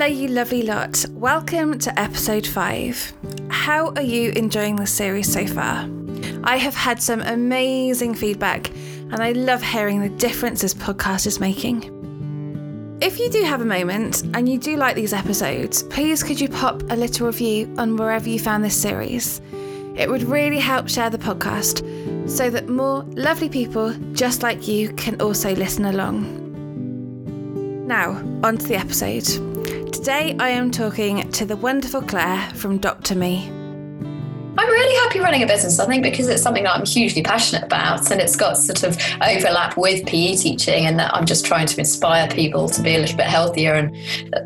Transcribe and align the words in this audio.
Hello, 0.00 0.10
you 0.10 0.28
lovely 0.28 0.62
lot. 0.62 1.04
Welcome 1.10 1.78
to 1.80 2.00
episode 2.00 2.46
five. 2.46 3.12
How 3.50 3.92
are 3.96 4.00
you 4.00 4.30
enjoying 4.30 4.76
the 4.76 4.86
series 4.86 5.30
so 5.30 5.46
far? 5.46 5.86
I 6.42 6.56
have 6.56 6.74
had 6.74 7.02
some 7.02 7.20
amazing 7.20 8.14
feedback, 8.14 8.70
and 8.70 9.16
I 9.16 9.32
love 9.32 9.62
hearing 9.62 10.00
the 10.00 10.08
difference 10.08 10.62
this 10.62 10.72
podcast 10.72 11.26
is 11.26 11.38
making. 11.38 11.82
If 13.02 13.18
you 13.18 13.28
do 13.28 13.42
have 13.42 13.60
a 13.60 13.66
moment 13.66 14.22
and 14.34 14.48
you 14.48 14.56
do 14.56 14.78
like 14.78 14.96
these 14.96 15.12
episodes, 15.12 15.82
please 15.82 16.22
could 16.22 16.40
you 16.40 16.48
pop 16.48 16.82
a 16.90 16.96
little 16.96 17.26
review 17.26 17.70
on 17.76 17.98
wherever 17.98 18.26
you 18.26 18.38
found 18.38 18.64
this 18.64 18.80
series? 18.80 19.42
It 19.98 20.08
would 20.08 20.22
really 20.22 20.60
help 20.60 20.88
share 20.88 21.10
the 21.10 21.18
podcast 21.18 21.86
so 22.26 22.48
that 22.48 22.70
more 22.70 23.02
lovely 23.02 23.50
people 23.50 23.92
just 24.14 24.42
like 24.42 24.66
you 24.66 24.94
can 24.94 25.20
also 25.20 25.54
listen 25.54 25.84
along. 25.84 26.46
Now, 27.86 28.12
on 28.42 28.56
to 28.56 28.66
the 28.66 28.76
episode. 28.76 29.49
Today 29.92 30.36
I 30.38 30.50
am 30.50 30.70
talking 30.70 31.30
to 31.32 31.44
the 31.44 31.56
wonderful 31.56 32.00
Claire 32.00 32.48
from 32.54 32.78
Dr. 32.78 33.16
Me. 33.16 33.48
I'm 34.56 34.68
really 34.68 34.96
happy 34.96 35.20
running 35.20 35.42
a 35.42 35.46
business, 35.46 35.78
I 35.80 35.86
think, 35.86 36.02
because 36.02 36.28
it's 36.28 36.42
something 36.42 36.64
that 36.64 36.74
I'm 36.74 36.86
hugely 36.86 37.22
passionate 37.22 37.64
about 37.64 38.10
and 38.10 38.20
it's 38.20 38.36
got 38.36 38.56
sort 38.56 38.82
of 38.82 38.96
overlap 39.22 39.76
with 39.76 40.06
PE 40.06 40.36
teaching, 40.36 40.86
and 40.86 40.98
that 40.98 41.14
I'm 41.14 41.26
just 41.26 41.44
trying 41.44 41.66
to 41.66 41.78
inspire 41.78 42.28
people 42.28 42.68
to 42.68 42.82
be 42.82 42.94
a 42.94 42.98
little 42.98 43.16
bit 43.16 43.26
healthier 43.26 43.74
and 43.74 43.96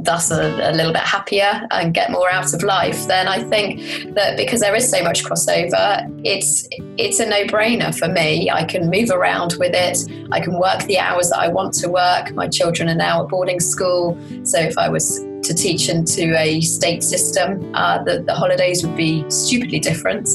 thus 0.05 0.31
a, 0.31 0.71
a 0.71 0.73
little 0.73 0.93
bit 0.93 1.03
happier 1.03 1.67
and 1.71 1.93
get 1.93 2.11
more 2.11 2.31
out 2.31 2.55
of 2.55 2.63
life. 2.63 3.07
Then 3.07 3.29
I 3.29 3.43
think 3.43 4.15
that 4.15 4.37
because 4.37 4.61
there 4.61 4.75
is 4.75 4.89
so 4.91 5.03
much 5.03 5.25
crossover, 5.25 6.09
it's 6.25 6.67
it's 6.97 7.21
a 7.21 7.27
no-brainer 7.27 7.97
for 7.97 8.09
me. 8.09 8.51
I 8.51 8.65
can 8.65 8.89
move 8.89 9.11
around 9.11 9.57
with 9.59 9.75
it. 9.75 9.99
I 10.33 10.41
can 10.41 10.59
work 10.59 10.85
the 10.85 10.99
hours 10.99 11.31
that 11.31 11.39
I 11.39 11.49
want 11.49 11.75
to 11.75 11.89
work. 11.89 12.33
My 12.33 12.49
children 12.49 12.89
are 12.89 12.95
now 12.95 13.25
at 13.25 13.29
boarding 13.29 13.61
school, 13.61 14.19
so 14.45 14.59
if 14.59 14.79
I 14.79 14.89
was 14.89 15.21
to 15.45 15.55
teach 15.55 15.89
into 15.89 16.39
a 16.39 16.61
state 16.61 17.03
system, 17.03 17.75
uh, 17.75 18.03
the, 18.03 18.23
the 18.23 18.35
holidays 18.35 18.85
would 18.85 18.97
be 18.97 19.29
stupidly 19.31 19.81
different. 19.81 20.29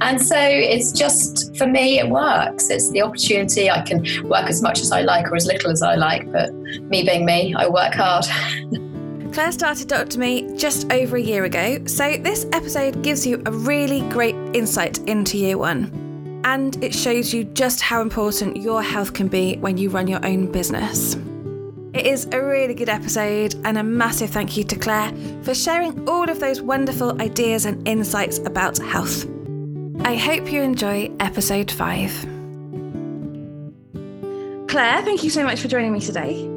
And 0.00 0.20
so 0.20 0.36
it's 0.38 0.92
just, 0.92 1.56
for 1.56 1.66
me, 1.66 1.98
it 1.98 2.08
works. 2.08 2.70
It's 2.70 2.90
the 2.90 3.02
opportunity. 3.02 3.70
I 3.70 3.82
can 3.82 4.04
work 4.28 4.48
as 4.48 4.62
much 4.62 4.80
as 4.80 4.92
I 4.92 5.02
like 5.02 5.30
or 5.30 5.36
as 5.36 5.46
little 5.46 5.70
as 5.70 5.82
I 5.82 5.94
like, 5.94 6.30
but 6.32 6.52
me 6.54 7.02
being 7.04 7.24
me, 7.24 7.54
I 7.54 7.68
work 7.68 7.94
hard. 7.94 8.26
Claire 9.32 9.52
started 9.52 9.86
Dr. 9.86 10.18
Me 10.18 10.56
just 10.56 10.92
over 10.92 11.16
a 11.16 11.20
year 11.20 11.44
ago, 11.44 11.78
so 11.86 12.16
this 12.16 12.46
episode 12.52 13.00
gives 13.02 13.24
you 13.24 13.40
a 13.46 13.52
really 13.52 14.00
great 14.08 14.34
insight 14.54 14.98
into 15.08 15.38
year 15.38 15.56
one. 15.56 16.40
And 16.44 16.82
it 16.82 16.92
shows 16.92 17.32
you 17.32 17.44
just 17.44 17.80
how 17.80 18.02
important 18.02 18.56
your 18.56 18.82
health 18.82 19.12
can 19.12 19.28
be 19.28 19.56
when 19.58 19.76
you 19.76 19.88
run 19.88 20.08
your 20.08 20.24
own 20.26 20.50
business. 20.50 21.16
It 21.92 22.06
is 22.06 22.28
a 22.30 22.40
really 22.40 22.74
good 22.74 22.88
episode, 22.88 23.56
and 23.64 23.76
a 23.76 23.82
massive 23.82 24.30
thank 24.30 24.56
you 24.56 24.62
to 24.62 24.76
Claire 24.76 25.12
for 25.42 25.56
sharing 25.56 26.08
all 26.08 26.30
of 26.30 26.38
those 26.38 26.62
wonderful 26.62 27.20
ideas 27.20 27.64
and 27.64 27.86
insights 27.86 28.38
about 28.38 28.78
health. 28.78 29.26
I 30.04 30.14
hope 30.14 30.52
you 30.52 30.62
enjoy 30.62 31.10
episode 31.18 31.68
five. 31.68 32.12
Claire, 34.68 35.02
thank 35.02 35.24
you 35.24 35.30
so 35.30 35.42
much 35.42 35.60
for 35.60 35.66
joining 35.66 35.92
me 35.92 35.98
today. 35.98 36.48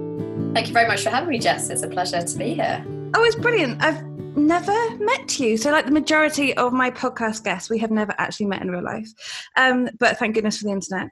Thank 0.54 0.68
you 0.68 0.74
very 0.74 0.88
much 0.88 1.04
for 1.04 1.10
having 1.10 1.30
me, 1.30 1.40
Jess. 1.40 1.72
It's 1.72 1.82
a 1.82 1.88
pleasure 1.88 2.22
to 2.22 2.38
be 2.38 2.54
here. 2.54 2.86
Oh, 3.16 3.24
it's 3.24 3.36
brilliant. 3.36 3.84
I've 3.84 4.04
never 4.38 4.98
met 4.98 5.40
you. 5.40 5.58
So, 5.58 5.72
like 5.72 5.86
the 5.86 5.92
majority 5.92 6.56
of 6.58 6.74
my 6.74 6.92
podcast 6.92 7.44
guests, 7.44 7.72
we 7.72 7.80
have 7.80 7.90
never 7.90 8.14
actually 8.20 8.46
met 8.46 8.62
in 8.62 8.70
real 8.70 8.84
life. 8.84 9.10
Um, 9.58 9.90
but 10.00 10.20
thank 10.20 10.36
goodness 10.36 10.60
for 10.60 10.66
the 10.66 10.72
internet. 10.72 11.10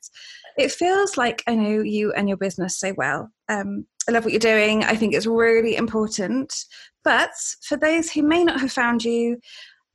It 0.58 0.72
feels 0.72 1.18
like 1.18 1.44
I 1.48 1.56
know 1.56 1.82
you 1.82 2.14
and 2.14 2.28
your 2.28 2.38
business 2.38 2.78
so 2.78 2.94
well. 2.96 3.32
Um, 3.50 3.88
I 4.08 4.12
love 4.12 4.24
what 4.24 4.34
you're 4.34 4.40
doing. 4.40 4.84
I 4.84 4.96
think 4.96 5.14
it's 5.14 5.28
really 5.28 5.76
important. 5.76 6.54
But 7.04 7.32
for 7.64 7.78
those 7.78 8.12
who 8.12 8.24
may 8.24 8.44
not 8.44 8.60
have 8.60 8.72
found 8.72 9.04
you, 9.04 9.38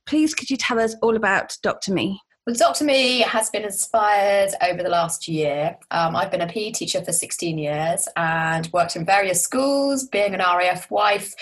please 0.05 0.33
could 0.33 0.49
you 0.49 0.57
tell 0.57 0.79
us 0.79 0.95
all 1.01 1.15
about 1.15 1.57
Dr. 1.61 1.93
Me? 1.93 2.19
Well, 2.45 2.55
Dr. 2.55 2.85
Me 2.85 3.19
has 3.19 3.49
been 3.49 3.63
inspired 3.63 4.51
over 4.61 4.81
the 4.81 4.89
last 4.89 5.27
year. 5.27 5.75
Um, 5.91 6.15
I've 6.15 6.31
been 6.31 6.41
a 6.41 6.47
PE 6.47 6.71
teacher 6.71 7.03
for 7.03 7.11
16 7.11 7.57
years 7.57 8.07
and 8.15 8.69
worked 8.71 8.95
in 8.95 9.05
various 9.05 9.41
schools, 9.41 10.05
being 10.05 10.33
an 10.33 10.39
RAF 10.39 10.89
wife, 10.89 11.33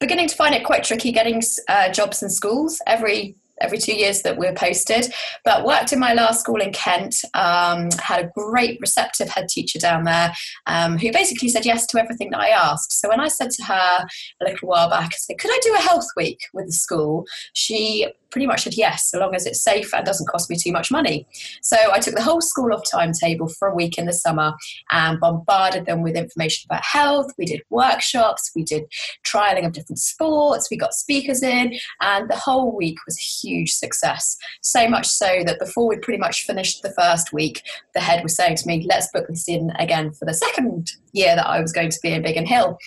beginning 0.00 0.28
to 0.28 0.36
find 0.36 0.54
it 0.54 0.64
quite 0.64 0.84
tricky 0.84 1.10
getting 1.10 1.42
uh, 1.68 1.90
jobs 1.90 2.22
in 2.22 2.28
schools. 2.28 2.82
Every 2.86 3.36
every 3.60 3.78
two 3.78 3.94
years 3.94 4.22
that 4.22 4.36
we're 4.36 4.54
posted. 4.54 5.12
But 5.44 5.64
worked 5.64 5.92
in 5.92 5.98
my 5.98 6.14
last 6.14 6.40
school 6.40 6.60
in 6.60 6.72
Kent, 6.72 7.16
um, 7.34 7.90
had 8.00 8.24
a 8.24 8.30
great 8.34 8.78
receptive 8.80 9.28
head 9.28 9.48
teacher 9.48 9.78
down 9.78 10.04
there 10.04 10.32
um, 10.66 10.98
who 10.98 11.12
basically 11.12 11.48
said 11.48 11.66
yes 11.66 11.86
to 11.86 12.00
everything 12.00 12.30
that 12.30 12.40
I 12.40 12.48
asked. 12.48 12.92
So 12.92 13.08
when 13.08 13.20
I 13.20 13.28
said 13.28 13.50
to 13.50 13.64
her 13.64 14.06
a 14.40 14.44
little 14.44 14.68
while 14.68 14.90
back, 14.90 15.12
I 15.12 15.16
said, 15.16 15.38
Could 15.38 15.50
I 15.50 15.58
do 15.62 15.74
a 15.74 15.78
health 15.78 16.06
week 16.16 16.40
with 16.52 16.66
the 16.66 16.72
school? 16.72 17.26
She 17.52 18.06
pretty 18.34 18.48
much 18.48 18.64
said 18.64 18.74
yes, 18.76 19.12
so 19.12 19.20
long 19.20 19.32
as 19.32 19.46
it's 19.46 19.62
safe 19.62 19.94
and 19.94 20.04
doesn't 20.04 20.28
cost 20.28 20.50
me 20.50 20.56
too 20.56 20.72
much 20.72 20.90
money. 20.90 21.24
So 21.62 21.76
I 21.92 22.00
took 22.00 22.16
the 22.16 22.22
whole 22.22 22.40
school 22.40 22.74
off 22.74 22.82
timetable 22.90 23.46
for 23.46 23.68
a 23.68 23.74
week 23.74 23.96
in 23.96 24.06
the 24.06 24.12
summer 24.12 24.54
and 24.90 25.20
bombarded 25.20 25.86
them 25.86 26.02
with 26.02 26.16
information 26.16 26.66
about 26.68 26.84
health. 26.84 27.30
We 27.38 27.44
did 27.44 27.62
workshops, 27.70 28.50
we 28.56 28.64
did 28.64 28.86
trialing 29.24 29.64
of 29.64 29.70
different 29.70 30.00
sports, 30.00 30.66
we 30.68 30.76
got 30.76 30.94
speakers 30.94 31.44
in, 31.44 31.78
and 32.00 32.28
the 32.28 32.34
whole 32.34 32.76
week 32.76 32.96
was 33.06 33.16
a 33.16 33.46
huge 33.46 33.70
success. 33.70 34.36
So 34.62 34.88
much 34.88 35.06
so 35.06 35.44
that 35.46 35.60
before 35.60 35.86
we 35.86 35.96
pretty 35.98 36.18
much 36.18 36.42
finished 36.42 36.82
the 36.82 36.92
first 36.98 37.32
week, 37.32 37.62
the 37.94 38.00
head 38.00 38.24
was 38.24 38.34
saying 38.34 38.56
to 38.56 38.66
me, 38.66 38.84
let's 38.90 39.12
book 39.12 39.26
this 39.28 39.48
in 39.48 39.70
again 39.78 40.12
for 40.12 40.24
the 40.24 40.34
second 40.34 40.90
year 41.12 41.36
that 41.36 41.46
I 41.46 41.60
was 41.60 41.72
going 41.72 41.90
to 41.90 41.98
be 42.02 42.12
in 42.12 42.22
Biggin 42.22 42.46
Hill. 42.46 42.78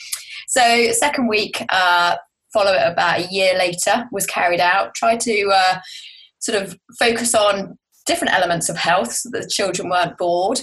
So, 0.50 0.92
second 0.92 1.28
week, 1.28 1.64
uh, 1.70 2.18
follow 2.58 2.74
it 2.74 2.92
about 2.92 3.20
a 3.20 3.28
year 3.32 3.56
later 3.58 4.08
was 4.12 4.26
carried 4.26 4.60
out. 4.60 4.96
Tried 4.96 5.20
to 5.22 5.52
uh, 5.54 5.80
sort 6.40 6.62
of 6.62 6.78
focus 6.98 7.36
on 7.36 7.78
different 8.08 8.34
elements 8.34 8.70
of 8.70 8.78
health 8.78 9.12
so 9.12 9.30
that 9.32 9.44
the 9.44 9.50
children 9.50 9.90
weren't 9.90 10.18
bored. 10.18 10.60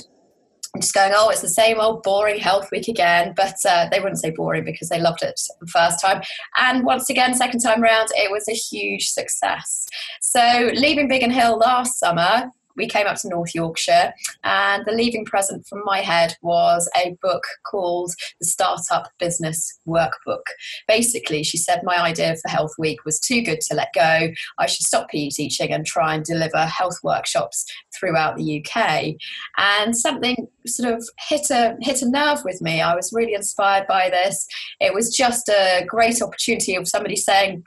I'm 0.74 0.80
just 0.80 0.94
going, 0.94 1.12
oh, 1.14 1.28
it's 1.28 1.40
the 1.40 1.48
same 1.48 1.78
old 1.78 2.02
boring 2.02 2.40
health 2.40 2.68
week 2.72 2.88
again. 2.88 3.32
But 3.36 3.54
uh, 3.68 3.88
they 3.92 4.00
wouldn't 4.00 4.18
say 4.18 4.30
boring 4.30 4.64
because 4.64 4.88
they 4.88 5.00
loved 5.00 5.22
it 5.22 5.40
the 5.60 5.68
first 5.68 6.00
time. 6.00 6.20
And 6.56 6.84
once 6.84 7.08
again, 7.10 7.32
second 7.34 7.60
time 7.60 7.80
round, 7.80 8.08
it 8.14 8.30
was 8.32 8.48
a 8.48 8.54
huge 8.54 9.06
success. 9.06 9.86
So 10.20 10.70
leaving 10.74 11.06
Biggin 11.06 11.30
Hill 11.30 11.58
last 11.58 12.00
summer, 12.00 12.50
we 12.76 12.88
came 12.88 13.06
up 13.06 13.16
to 13.16 13.28
North 13.28 13.54
Yorkshire, 13.54 14.12
and 14.42 14.84
the 14.86 14.92
leaving 14.92 15.24
present 15.24 15.66
from 15.66 15.82
my 15.84 16.00
head 16.00 16.36
was 16.42 16.88
a 16.96 17.16
book 17.22 17.44
called 17.66 18.12
The 18.40 18.46
Startup 18.46 19.08
Business 19.18 19.78
Workbook. 19.86 20.42
Basically, 20.88 21.42
she 21.42 21.56
said 21.56 21.82
my 21.84 21.98
idea 21.98 22.36
for 22.36 22.48
Health 22.48 22.72
Week 22.78 23.04
was 23.04 23.20
too 23.20 23.42
good 23.42 23.60
to 23.62 23.74
let 23.74 23.88
go. 23.94 24.28
I 24.58 24.66
should 24.66 24.86
stop 24.86 25.08
PE 25.10 25.30
teaching 25.30 25.72
and 25.72 25.86
try 25.86 26.14
and 26.14 26.24
deliver 26.24 26.64
health 26.64 26.98
workshops 27.02 27.64
throughout 27.98 28.36
the 28.36 28.64
UK. 28.64 29.14
And 29.56 29.96
something 29.96 30.48
sort 30.66 30.94
of 30.94 31.08
hit 31.28 31.50
a 31.50 31.76
hit 31.80 32.02
a 32.02 32.08
nerve 32.08 32.42
with 32.44 32.60
me. 32.60 32.80
I 32.80 32.94
was 32.94 33.12
really 33.12 33.34
inspired 33.34 33.86
by 33.86 34.10
this. 34.10 34.46
It 34.80 34.94
was 34.94 35.14
just 35.14 35.48
a 35.48 35.84
great 35.86 36.22
opportunity 36.22 36.74
of 36.76 36.88
somebody 36.88 37.16
saying, 37.16 37.64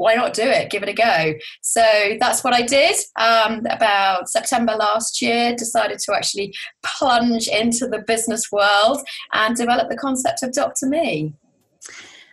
why 0.00 0.14
not 0.14 0.32
do 0.32 0.44
it? 0.44 0.70
Give 0.70 0.82
it 0.82 0.88
a 0.88 0.94
go. 0.94 1.34
So 1.60 1.84
that's 2.18 2.42
what 2.42 2.54
I 2.54 2.62
did. 2.62 2.96
Um, 3.16 3.66
about 3.68 4.30
September 4.30 4.74
last 4.74 5.20
year, 5.20 5.54
decided 5.54 5.98
to 5.98 6.14
actually 6.14 6.54
plunge 6.82 7.48
into 7.48 7.86
the 7.86 8.02
business 8.06 8.50
world 8.50 9.02
and 9.34 9.54
develop 9.54 9.90
the 9.90 9.98
concept 9.98 10.42
of 10.42 10.52
Dr. 10.52 10.86
Me. 10.86 11.34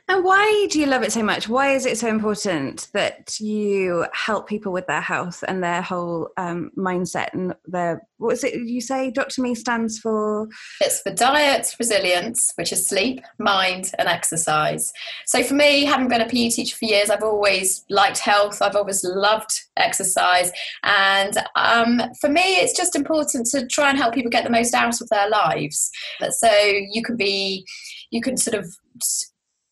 And 0.10 0.24
why 0.24 0.68
do 0.72 0.80
you 0.80 0.86
love 0.86 1.04
it 1.04 1.12
so 1.12 1.22
much? 1.22 1.50
Why 1.50 1.74
is 1.74 1.86
it 1.86 1.98
so 1.98 2.08
important 2.08 2.88
that 2.94 3.42
you 3.42 4.06
help 4.14 4.48
people 4.48 4.72
with 4.72 4.88
their 4.88 5.02
health 5.02 5.44
and 5.46 5.62
their 5.62 5.82
whole 5.82 6.30
um, 6.38 6.72
mindset 6.78 7.34
and 7.34 7.54
their 7.66 8.02
what 8.16 8.34
is 8.34 8.44
it 8.46 8.56
you 8.56 8.80
say? 8.80 9.12
Dr. 9.12 9.42
Me 9.42 9.54
stands 9.54 10.00
for? 10.00 10.48
It's 10.80 11.02
for 11.02 11.12
diet, 11.12 11.76
resilience, 11.78 12.54
which 12.56 12.72
is 12.72 12.88
sleep, 12.88 13.20
mind, 13.38 13.92
and 14.00 14.08
exercise. 14.08 14.94
So 15.26 15.44
for 15.44 15.56
me, 15.56 15.84
having 15.84 16.08
been 16.08 16.22
a 16.22 16.26
PE 16.28 16.50
teacher 16.50 16.78
for 16.78 16.86
years, 16.86 17.10
I've 17.10 17.22
always 17.22 17.84
liked 17.90 18.20
health. 18.20 18.62
I've 18.62 18.78
always 18.78 19.04
loved 19.04 19.52
exercise, 19.76 20.52
and 20.84 21.38
um, 21.56 22.02
for 22.20 22.30
me, 22.30 22.42
it's 22.56 22.76
just 22.76 22.96
important 22.96 23.46
to 23.48 23.68
try 23.68 23.90
and 23.90 23.98
help 23.98 24.14
people 24.14 24.32
get 24.32 24.46
the 24.46 24.50
most 24.50 24.74
out 24.74 25.02
of 25.02 25.10
their 25.10 25.30
lives. 25.30 25.92
So 26.30 26.50
you 26.50 27.04
can 27.04 27.18
be, 27.18 27.66
you 28.10 28.22
can 28.22 28.38
sort 28.38 28.56
of 28.56 28.74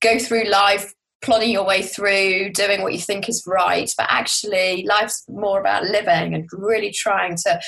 go 0.05 0.19
through 0.19 0.45
life 0.45 0.93
plodding 1.21 1.49
your 1.49 1.65
way 1.65 1.81
through 1.81 2.51
doing 2.51 2.83
what 2.83 2.93
you 2.93 2.99
think 2.99 3.27
is 3.27 3.43
right 3.47 3.91
but 3.97 4.05
actually 4.09 4.85
life's 4.87 5.25
more 5.27 5.59
about 5.59 5.83
living 5.83 6.35
and 6.35 6.47
really 6.53 6.91
trying 6.91 7.35
to 7.35 7.59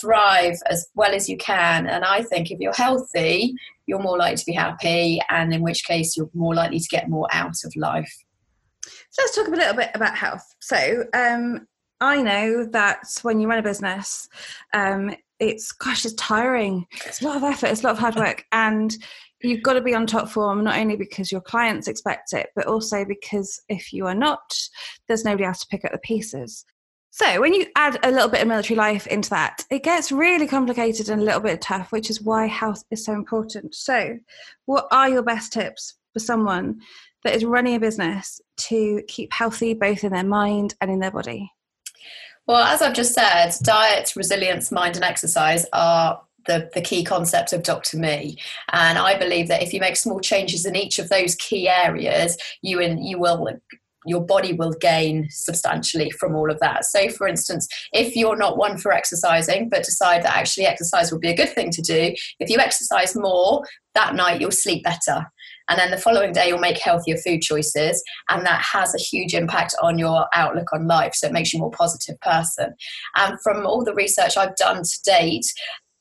thrive 0.00 0.54
as 0.70 0.88
well 0.94 1.12
as 1.12 1.28
you 1.28 1.36
can 1.36 1.86
and 1.86 2.04
i 2.04 2.22
think 2.22 2.50
if 2.50 2.58
you're 2.58 2.72
healthy 2.72 3.52
you're 3.86 4.02
more 4.02 4.16
likely 4.16 4.36
to 4.36 4.46
be 4.46 4.54
happy 4.54 5.20
and 5.28 5.52
in 5.52 5.60
which 5.60 5.84
case 5.84 6.16
you're 6.16 6.30
more 6.32 6.54
likely 6.54 6.80
to 6.80 6.88
get 6.88 7.10
more 7.10 7.28
out 7.32 7.56
of 7.64 7.72
life 7.76 8.16
so 9.10 9.22
let's 9.22 9.36
talk 9.36 9.48
a 9.48 9.50
little 9.50 9.74
bit 9.74 9.90
about 9.94 10.16
health 10.16 10.54
so 10.60 11.04
um, 11.12 11.66
i 12.00 12.22
know 12.22 12.64
that 12.64 13.00
when 13.20 13.38
you 13.38 13.46
run 13.46 13.58
a 13.58 13.62
business 13.62 14.26
um, 14.72 15.14
it's 15.40 15.72
gosh, 15.72 16.04
it's 16.04 16.14
tiring. 16.14 16.86
It's 17.06 17.20
a 17.20 17.24
lot 17.24 17.36
of 17.36 17.42
effort. 17.42 17.66
It's 17.66 17.82
a 17.82 17.86
lot 17.86 17.94
of 17.94 17.98
hard 17.98 18.14
work, 18.16 18.44
and 18.52 18.96
you've 19.44 19.62
got 19.62 19.74
to 19.74 19.80
be 19.80 19.94
on 19.94 20.06
top 20.06 20.28
form 20.28 20.64
not 20.64 20.78
only 20.78 20.96
because 20.96 21.30
your 21.30 21.40
clients 21.40 21.88
expect 21.88 22.32
it, 22.32 22.48
but 22.56 22.66
also 22.66 23.04
because 23.04 23.60
if 23.68 23.92
you 23.92 24.06
are 24.06 24.14
not, 24.14 24.40
there's 25.08 25.24
nobody 25.24 25.44
else 25.44 25.60
to 25.60 25.66
pick 25.68 25.84
up 25.84 25.92
the 25.92 25.98
pieces. 25.98 26.64
So, 27.10 27.40
when 27.40 27.54
you 27.54 27.66
add 27.76 28.00
a 28.02 28.10
little 28.10 28.28
bit 28.28 28.42
of 28.42 28.48
military 28.48 28.76
life 28.76 29.06
into 29.06 29.30
that, 29.30 29.64
it 29.70 29.84
gets 29.84 30.10
really 30.10 30.48
complicated 30.48 31.08
and 31.08 31.22
a 31.22 31.24
little 31.24 31.40
bit 31.40 31.60
tough, 31.60 31.92
which 31.92 32.10
is 32.10 32.20
why 32.20 32.46
health 32.46 32.82
is 32.90 33.04
so 33.04 33.12
important. 33.12 33.76
So, 33.76 34.18
what 34.64 34.88
are 34.90 35.08
your 35.08 35.22
best 35.22 35.52
tips 35.52 35.94
for 36.12 36.18
someone 36.18 36.80
that 37.22 37.36
is 37.36 37.44
running 37.44 37.76
a 37.76 37.78
business 37.78 38.40
to 38.56 39.00
keep 39.06 39.32
healthy 39.32 39.74
both 39.74 40.02
in 40.02 40.12
their 40.12 40.24
mind 40.24 40.74
and 40.80 40.90
in 40.90 40.98
their 40.98 41.12
body? 41.12 41.52
Well, 42.46 42.64
as 42.64 42.82
I've 42.82 42.94
just 42.94 43.14
said, 43.14 43.54
diet, 43.62 44.12
resilience, 44.16 44.72
mind, 44.72 44.96
and 44.96 45.04
exercise 45.04 45.64
are 45.72 46.20
the, 46.46 46.70
the 46.74 46.80
key 46.80 47.04
concept 47.04 47.52
of 47.52 47.62
Dr. 47.62 47.98
Me. 47.98 48.36
And 48.72 48.98
I 48.98 49.18
believe 49.18 49.48
that 49.48 49.62
if 49.62 49.72
you 49.72 49.80
make 49.80 49.96
small 49.96 50.20
changes 50.20 50.66
in 50.66 50.76
each 50.76 50.98
of 50.98 51.08
those 51.08 51.34
key 51.36 51.68
areas, 51.68 52.36
you 52.62 52.80
and 52.80 53.04
you 53.04 53.18
will 53.18 53.48
your 54.06 54.24
body 54.24 54.52
will 54.52 54.72
gain 54.80 55.26
substantially 55.30 56.10
from 56.10 56.34
all 56.34 56.50
of 56.50 56.60
that. 56.60 56.84
So, 56.84 57.08
for 57.08 57.26
instance, 57.26 57.66
if 57.92 58.14
you're 58.14 58.36
not 58.36 58.58
one 58.58 58.76
for 58.78 58.92
exercising, 58.92 59.68
but 59.68 59.84
decide 59.84 60.22
that 60.22 60.36
actually 60.36 60.66
exercise 60.66 61.10
would 61.10 61.20
be 61.20 61.30
a 61.30 61.36
good 61.36 61.48
thing 61.48 61.70
to 61.70 61.82
do, 61.82 62.14
if 62.38 62.50
you 62.50 62.58
exercise 62.58 63.16
more, 63.16 63.64
that 63.94 64.14
night 64.14 64.40
you'll 64.40 64.50
sleep 64.50 64.84
better. 64.84 65.26
And 65.68 65.78
then 65.78 65.90
the 65.90 65.96
following 65.96 66.32
day, 66.32 66.48
you'll 66.48 66.58
make 66.58 66.78
healthier 66.78 67.16
food 67.16 67.40
choices. 67.40 68.02
And 68.28 68.44
that 68.44 68.60
has 68.60 68.94
a 68.94 68.98
huge 68.98 69.32
impact 69.32 69.74
on 69.80 69.98
your 69.98 70.26
outlook 70.34 70.72
on 70.72 70.86
life. 70.86 71.14
So 71.14 71.28
it 71.28 71.32
makes 71.32 71.52
you 71.52 71.58
a 71.58 71.62
more 71.62 71.70
positive 71.70 72.20
person. 72.20 72.74
And 73.16 73.40
from 73.42 73.66
all 73.66 73.82
the 73.82 73.94
research 73.94 74.36
I've 74.36 74.56
done 74.56 74.82
to 74.82 74.98
date, 75.04 75.46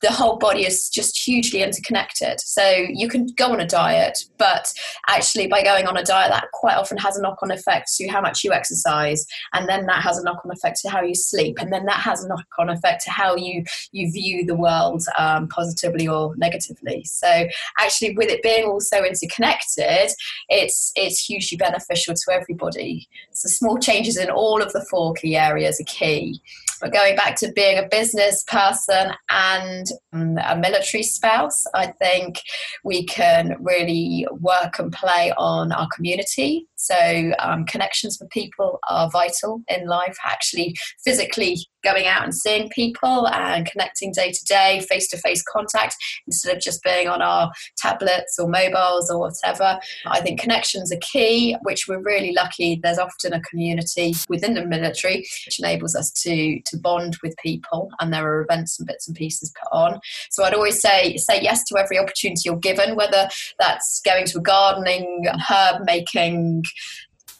the 0.03 0.11
whole 0.11 0.37
body 0.37 0.65
is 0.65 0.89
just 0.89 1.17
hugely 1.17 1.63
interconnected. 1.63 2.39
So 2.41 2.63
you 2.89 3.07
can 3.07 3.25
go 3.37 3.53
on 3.53 3.61
a 3.61 3.65
diet, 3.65 4.19
but 4.37 4.71
actually, 5.07 5.47
by 5.47 5.63
going 5.63 5.87
on 5.87 5.95
a 5.95 6.03
diet, 6.03 6.29
that 6.29 6.51
quite 6.51 6.75
often 6.75 6.97
has 6.97 7.17
a 7.17 7.21
knock 7.21 7.39
on 7.41 7.51
effect 7.51 7.89
to 7.95 8.07
how 8.09 8.19
much 8.21 8.43
you 8.43 8.51
exercise, 8.51 9.25
and 9.53 9.67
then 9.67 9.85
that 9.85 10.03
has 10.03 10.17
a 10.17 10.23
knock 10.23 10.41
on 10.45 10.51
effect 10.51 10.79
to 10.81 10.89
how 10.89 11.01
you 11.01 11.15
sleep, 11.15 11.57
and 11.59 11.71
then 11.71 11.85
that 11.85 12.01
has 12.01 12.23
a 12.23 12.27
knock 12.27 12.45
on 12.59 12.69
effect 12.69 13.03
to 13.05 13.11
how 13.11 13.35
you 13.35 13.63
you 13.93 14.11
view 14.11 14.45
the 14.45 14.55
world 14.55 15.03
um, 15.17 15.47
positively 15.47 16.07
or 16.07 16.35
negatively. 16.35 17.03
So 17.05 17.47
actually, 17.79 18.15
with 18.17 18.29
it 18.29 18.43
being 18.43 18.65
also 18.65 19.03
interconnected, 19.03 20.11
it's 20.49 20.91
it's 20.95 21.25
hugely 21.25 21.57
beneficial 21.57 22.13
to 22.13 22.33
everybody. 22.33 23.07
So 23.31 23.47
small 23.47 23.77
changes 23.79 24.17
in 24.17 24.29
all 24.29 24.61
of 24.61 24.73
the 24.73 24.85
four 24.89 25.13
key 25.13 25.37
areas 25.37 25.79
are 25.79 25.85
key. 25.85 26.41
But 26.83 26.91
going 26.91 27.15
back 27.15 27.37
to 27.37 27.51
being 27.53 27.77
a 27.77 27.87
business 27.87 28.43
person 28.43 29.13
and 29.29 29.85
um, 30.11 30.37
a 30.45 30.57
military 30.57 31.01
spouse, 31.01 31.63
I 31.73 31.87
think 31.87 32.41
we 32.83 33.05
can 33.05 33.55
really 33.61 34.27
work 34.41 34.79
and 34.79 34.91
play 34.91 35.31
on 35.37 35.71
our 35.71 35.87
community. 35.95 36.67
So, 36.83 37.31
um, 37.39 37.65
connections 37.65 38.17
with 38.19 38.29
people 38.29 38.79
are 38.89 39.09
vital 39.09 39.61
in 39.67 39.87
life, 39.87 40.17
actually, 40.25 40.75
physically 41.03 41.57
going 41.83 42.07
out 42.07 42.23
and 42.23 42.33
seeing 42.33 42.69
people 42.69 43.27
and 43.27 43.69
connecting 43.69 44.11
day 44.11 44.31
to 44.31 44.45
day, 44.45 44.85
face 44.89 45.07
to 45.09 45.17
face 45.17 45.43
contact 45.43 45.95
instead 46.27 46.55
of 46.55 46.61
just 46.61 46.81
being 46.83 47.07
on 47.07 47.21
our 47.21 47.51
tablets 47.77 48.39
or 48.39 48.47
mobiles 48.47 49.09
or 49.11 49.19
whatever. 49.19 49.79
I 50.05 50.21
think 50.21 50.39
connections 50.39 50.91
are 50.91 50.99
key, 51.01 51.55
which 51.63 51.87
we're 51.87 52.01
really 52.01 52.31
lucky. 52.31 52.79
There's 52.81 52.97
often 52.97 53.33
a 53.33 53.41
community 53.41 54.13
within 54.29 54.53
the 54.53 54.65
military 54.65 55.17
which 55.45 55.59
enables 55.59 55.95
us 55.95 56.11
to, 56.23 56.59
to 56.65 56.77
bond 56.77 57.17
with 57.21 57.35
people, 57.43 57.89
and 57.99 58.13
there 58.13 58.25
are 58.25 58.41
events 58.41 58.79
and 58.79 58.87
bits 58.87 59.07
and 59.07 59.15
pieces 59.15 59.53
put 59.61 59.77
on. 59.77 59.99
So 60.31 60.43
I'd 60.43 60.53
always 60.53 60.81
say 60.81 61.17
say 61.17 61.41
yes 61.41 61.63
to 61.65 61.77
every 61.77 61.99
opportunity 61.99 62.41
you're 62.45 62.57
given, 62.57 62.95
whether 62.95 63.29
that's 63.59 64.01
going 64.05 64.25
to 64.27 64.39
a 64.39 64.41
gardening, 64.41 65.25
herb 65.49 65.81
making, 65.85 66.63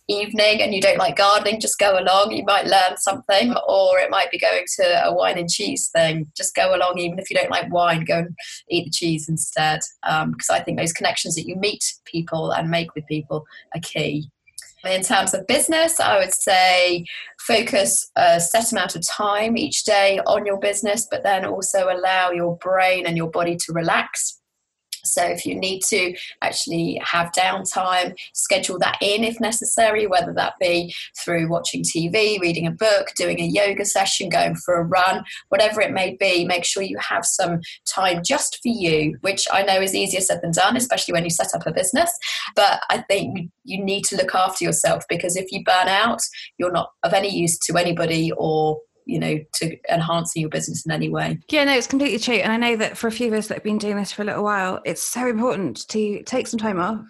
evening 0.08 0.62
and 0.62 0.74
you 0.74 0.82
don't 0.82 0.98
like 0.98 1.16
gardening, 1.16 1.60
just 1.60 1.80
go 1.80 1.98
along. 1.98 2.32
You 2.32 2.44
might 2.44 2.66
learn 2.66 2.98
something, 2.98 3.54
or 3.68 4.00
it 4.00 4.10
might 4.10 4.32
be 4.32 4.38
going 4.38 4.66
to 4.80 5.06
a 5.06 5.14
wine 5.14 5.38
and 5.38 5.50
cheese 5.50 5.90
thing. 5.90 6.32
Just 6.36 6.56
go 6.56 6.76
along, 6.76 6.98
even 7.00 7.20
if 7.20 7.30
you 7.30 7.36
don't 7.36 7.52
like 7.52 7.72
wine, 7.72 8.04
go 8.04 8.20
and 8.20 8.36
eat 8.70 8.86
the 8.86 8.92
cheese 8.92 9.30
instead. 9.30 9.80
Um, 10.04 10.32
because 10.32 10.50
I 10.50 10.60
think 10.60 10.78
those 10.78 10.94
connections 10.94 11.36
that 11.36 11.48
you 11.48 11.56
meet 11.56 11.84
people 12.06 12.52
and 12.52 12.70
make 12.70 12.94
with 12.96 13.08
people 13.08 13.46
are 13.74 13.82
key. 13.82 14.30
In 14.86 15.02
terms 15.02 15.34
of 15.34 15.48
business, 15.48 16.02
I 16.02 16.20
would 16.20 16.34
say 16.34 17.06
focus 17.40 18.12
a 18.18 18.42
set 18.42 18.74
amount 18.74 18.98
of 18.98 19.08
time 19.08 19.56
each 19.56 19.86
day 19.86 20.20
on 20.28 20.46
your 20.46 20.60
business, 20.60 21.08
but 21.10 21.24
then 21.24 21.46
also 21.46 21.90
allow 21.90 22.32
your 22.32 22.58
brain 22.58 23.06
and 23.06 23.16
your 23.16 23.30
body 23.30 23.56
to 23.56 23.72
relax 23.72 24.42
so 25.04 25.24
if 25.24 25.46
you 25.46 25.56
need 25.56 25.82
to 25.90 26.16
actually 26.42 27.00
have 27.04 27.32
downtime, 27.32 28.16
schedule 28.34 28.80
that 28.80 28.98
in 29.02 29.24
if 29.24 29.40
necessary, 29.40 30.08
whether 30.08 30.34
that 30.34 30.54
be 30.60 30.94
through 31.24 31.50
watching 31.50 31.84
TV, 31.84 32.40
reading 32.40 32.68
a 32.68 32.72
book, 32.72 33.10
doing 33.16 33.40
a 33.40 33.46
yoga 33.46 33.86
session, 33.86 34.30
going 34.30 34.56
for 34.56 34.76
a 34.76 34.84
run, 34.84 35.24
whatever 35.50 35.82
it 35.82 35.92
may 35.92 36.16
be, 36.20 36.46
make 36.46 36.66
sure 36.66 36.84
you 36.84 36.98
have 37.00 37.26
some 37.26 37.60
time 37.86 38.22
just 38.26 38.60
for 38.62 38.70
you, 38.70 39.18
which 39.22 39.46
I 39.52 39.64
know 39.64 39.82
is 39.82 39.96
easier 39.96 40.22
said 40.22 40.42
than 40.42 40.52
done, 40.52 40.78
especially 40.78 41.14
when 41.14 41.24
you 41.24 41.30
set 41.30 41.54
up 41.54 41.66
a 41.66 41.74
business. 41.74 42.12
But 42.56 42.82
I 42.90 43.00
think 43.10 43.50
you 43.64 43.84
need 43.84 44.04
to 44.06 44.16
look 44.16 44.34
after 44.34 44.64
yourself 44.64 45.04
because 45.10 45.36
if 45.36 45.52
you 45.52 45.64
burn 45.64 45.88
out, 45.88 46.20
you're 46.58 46.72
not 46.72 46.90
of 47.04 47.14
any 47.14 47.30
use 47.30 47.58
to 47.60 47.78
anybody 47.78 48.32
or 48.38 48.80
you 49.06 49.20
know 49.20 49.38
to 49.54 49.78
enhancing 49.92 50.42
your 50.42 50.50
business 50.50 50.86
in 50.86 50.92
any 50.92 51.10
way 51.10 51.40
yeah 51.50 51.64
no 51.64 51.74
it's 51.74 51.88
completely 51.88 52.20
true 52.20 52.36
and 52.36 52.52
i 52.52 52.58
know 52.58 52.76
that 52.76 52.98
for 52.98 53.08
a 53.08 53.12
few 53.12 53.28
of 53.28 53.34
us 53.34 53.48
that 53.48 53.56
have 53.56 53.64
been 53.64 53.78
doing 53.78 53.98
this 53.98 54.12
for 54.12 54.22
a 54.22 54.26
little 54.26 54.44
while 54.44 54.82
it's 54.86 55.02
so 55.02 55.28
important 55.28 55.88
to 55.88 56.22
take 56.24 56.48
some 56.48 56.60
time 56.60 56.80
off 56.80 57.06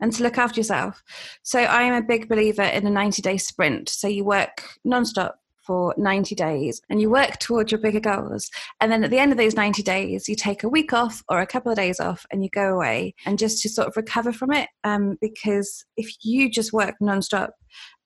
and 0.00 0.12
to 0.12 0.22
look 0.22 0.38
after 0.38 0.60
yourself 0.60 1.02
so 1.42 1.60
i 1.60 1.82
am 1.82 1.94
a 1.94 2.06
big 2.06 2.28
believer 2.28 2.62
in 2.62 2.86
a 2.86 2.90
90 2.90 3.22
day 3.22 3.36
sprint 3.36 3.88
so 3.88 4.08
you 4.08 4.24
work 4.24 4.62
non-stop 4.84 5.38
for 5.68 5.94
90 5.98 6.34
days 6.34 6.80
and 6.88 6.98
you 6.98 7.10
work 7.10 7.38
towards 7.38 7.70
your 7.70 7.80
bigger 7.80 8.00
goals. 8.00 8.50
And 8.80 8.90
then 8.90 9.04
at 9.04 9.10
the 9.10 9.18
end 9.18 9.32
of 9.32 9.38
those 9.38 9.54
90 9.54 9.82
days, 9.82 10.26
you 10.26 10.34
take 10.34 10.64
a 10.64 10.68
week 10.68 10.94
off 10.94 11.22
or 11.28 11.40
a 11.40 11.46
couple 11.46 11.70
of 11.70 11.76
days 11.76 12.00
off 12.00 12.24
and 12.32 12.42
you 12.42 12.48
go 12.48 12.74
away 12.74 13.14
and 13.26 13.38
just 13.38 13.62
to 13.62 13.68
sort 13.68 13.86
of 13.86 13.94
recover 13.94 14.32
from 14.32 14.50
it. 14.50 14.70
Um, 14.82 15.18
because 15.20 15.84
if 15.98 16.10
you 16.22 16.50
just 16.50 16.72
work 16.72 16.94
nonstop 17.02 17.50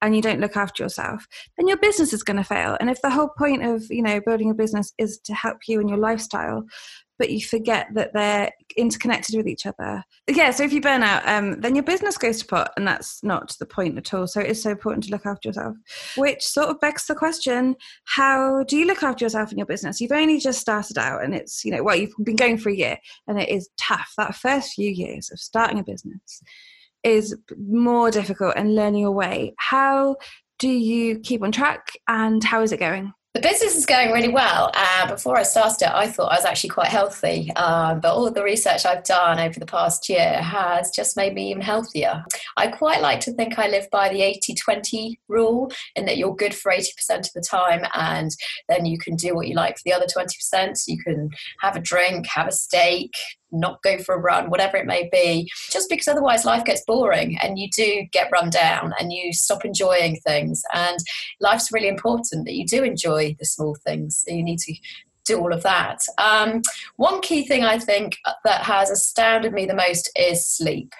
and 0.02 0.14
you 0.14 0.20
don't 0.20 0.40
look 0.40 0.56
after 0.56 0.82
yourself, 0.82 1.26
then 1.56 1.68
your 1.68 1.78
business 1.78 2.12
is 2.12 2.22
going 2.22 2.36
to 2.36 2.44
fail. 2.44 2.76
And 2.80 2.90
if 2.90 3.00
the 3.00 3.10
whole 3.10 3.30
point 3.38 3.64
of, 3.64 3.84
you 3.88 4.02
know, 4.02 4.20
building 4.20 4.50
a 4.50 4.54
business 4.54 4.92
is 4.98 5.18
to 5.24 5.32
help 5.32 5.58
you 5.68 5.80
in 5.80 5.88
your 5.88 5.98
lifestyle, 5.98 6.64
but 7.18 7.30
you 7.30 7.40
forget 7.40 7.86
that 7.94 8.12
they're 8.12 8.50
interconnected 8.76 9.36
with 9.36 9.46
each 9.46 9.64
other. 9.64 10.02
Yeah, 10.28 10.50
so 10.50 10.64
if 10.64 10.72
you 10.72 10.80
burn 10.80 11.04
out, 11.04 11.26
um, 11.28 11.60
then 11.60 11.76
your 11.76 11.84
business 11.84 12.18
goes 12.18 12.40
to 12.40 12.46
pot, 12.46 12.72
and 12.76 12.84
that's 12.84 13.22
not 13.22 13.54
the 13.60 13.66
point 13.66 13.96
at 13.96 14.12
all. 14.12 14.26
So 14.26 14.40
it 14.40 14.48
is 14.48 14.60
so 14.60 14.70
important 14.70 15.04
to 15.04 15.10
look 15.10 15.24
after 15.24 15.48
yourself, 15.48 15.76
which 16.16 16.42
sort 16.42 16.68
of 16.68 16.80
begs 16.80 17.06
the 17.06 17.14
question 17.14 17.76
how 18.06 18.64
do 18.64 18.76
you 18.76 18.86
look 18.86 19.04
after 19.04 19.24
yourself 19.24 19.52
in 19.52 19.58
your 19.58 19.68
business? 19.68 20.00
You've 20.00 20.10
only 20.10 20.40
just 20.40 20.60
started 20.60 20.98
out, 20.98 21.22
and 21.22 21.32
it's, 21.32 21.64
you 21.64 21.70
know, 21.70 21.84
well, 21.84 21.94
you've 21.94 22.14
been 22.24 22.34
going 22.34 22.58
for 22.58 22.70
a 22.70 22.76
year, 22.76 22.96
and 23.28 23.40
it 23.40 23.48
is 23.48 23.68
tough. 23.78 24.12
That 24.18 24.34
first 24.34 24.72
few 24.72 24.90
years 24.90 25.30
of 25.30 25.38
starting 25.38 25.78
a 25.78 25.84
business 25.84 26.42
is 27.04 27.36
more 27.58 28.10
difficult 28.10 28.54
and 28.56 28.74
learning 28.74 29.02
your 29.02 29.12
way. 29.12 29.54
How 29.58 30.16
do 30.58 30.68
you 30.68 31.18
keep 31.18 31.42
on 31.42 31.52
track, 31.52 31.88
and 32.08 32.42
how 32.42 32.62
is 32.62 32.72
it 32.72 32.80
going? 32.80 33.12
The 33.34 33.40
business 33.40 33.76
is 33.76 33.86
going 33.86 34.12
really 34.12 34.28
well. 34.28 34.70
Uh, 34.74 35.08
before 35.08 35.38
I 35.38 35.42
started 35.42 35.86
it, 35.86 35.90
I 35.90 36.06
thought 36.06 36.32
I 36.32 36.36
was 36.36 36.44
actually 36.44 36.68
quite 36.68 36.88
healthy. 36.88 37.50
Um, 37.52 38.00
but 38.00 38.14
all 38.14 38.30
the 38.30 38.44
research 38.44 38.84
I've 38.84 39.04
done 39.04 39.38
over 39.38 39.58
the 39.58 39.64
past 39.64 40.06
year 40.10 40.34
has 40.42 40.90
just 40.90 41.16
made 41.16 41.32
me 41.32 41.50
even 41.50 41.62
healthier. 41.62 42.22
I 42.58 42.66
quite 42.66 43.00
like 43.00 43.20
to 43.20 43.32
think 43.32 43.58
I 43.58 43.68
live 43.68 43.88
by 43.90 44.10
the 44.10 44.20
80 44.20 44.54
20 44.54 45.18
rule, 45.28 45.72
in 45.96 46.04
that 46.04 46.18
you're 46.18 46.36
good 46.36 46.54
for 46.54 46.70
80% 46.70 47.20
of 47.20 47.32
the 47.34 47.40
time, 47.40 47.86
and 47.94 48.30
then 48.68 48.84
you 48.84 48.98
can 48.98 49.16
do 49.16 49.34
what 49.34 49.48
you 49.48 49.54
like 49.54 49.78
for 49.78 49.82
the 49.86 49.94
other 49.94 50.06
20%. 50.06 50.82
You 50.86 51.02
can 51.02 51.30
have 51.60 51.74
a 51.74 51.80
drink, 51.80 52.26
have 52.26 52.48
a 52.48 52.52
steak, 52.52 53.12
not 53.52 53.82
go 53.82 53.98
for 53.98 54.14
a 54.14 54.20
run, 54.20 54.50
whatever 54.50 54.76
it 54.76 54.86
may 54.86 55.08
be, 55.12 55.50
just 55.70 55.88
because 55.88 56.08
otherwise 56.08 56.44
life 56.44 56.64
gets 56.64 56.84
boring 56.86 57.38
and 57.42 57.58
you 57.58 57.68
do 57.74 58.04
get 58.12 58.30
run 58.32 58.50
down 58.50 58.92
and 58.98 59.12
you 59.12 59.32
stop 59.32 59.64
enjoying 59.64 60.16
things. 60.26 60.62
And 60.72 60.98
life's 61.40 61.72
really 61.72 61.88
important 61.88 62.46
that 62.46 62.54
you 62.54 62.66
do 62.66 62.82
enjoy 62.82 63.36
the 63.38 63.46
small 63.46 63.76
things. 63.84 64.24
So 64.26 64.34
you 64.34 64.42
need 64.42 64.58
to 64.60 64.74
do 65.24 65.38
all 65.38 65.52
of 65.52 65.62
that. 65.62 66.04
Um, 66.18 66.62
one 66.96 67.20
key 67.20 67.46
thing 67.46 67.64
I 67.64 67.78
think 67.78 68.16
that 68.44 68.62
has 68.62 68.90
astounded 68.90 69.52
me 69.52 69.66
the 69.66 69.74
most 69.74 70.10
is 70.16 70.48
sleep 70.48 70.92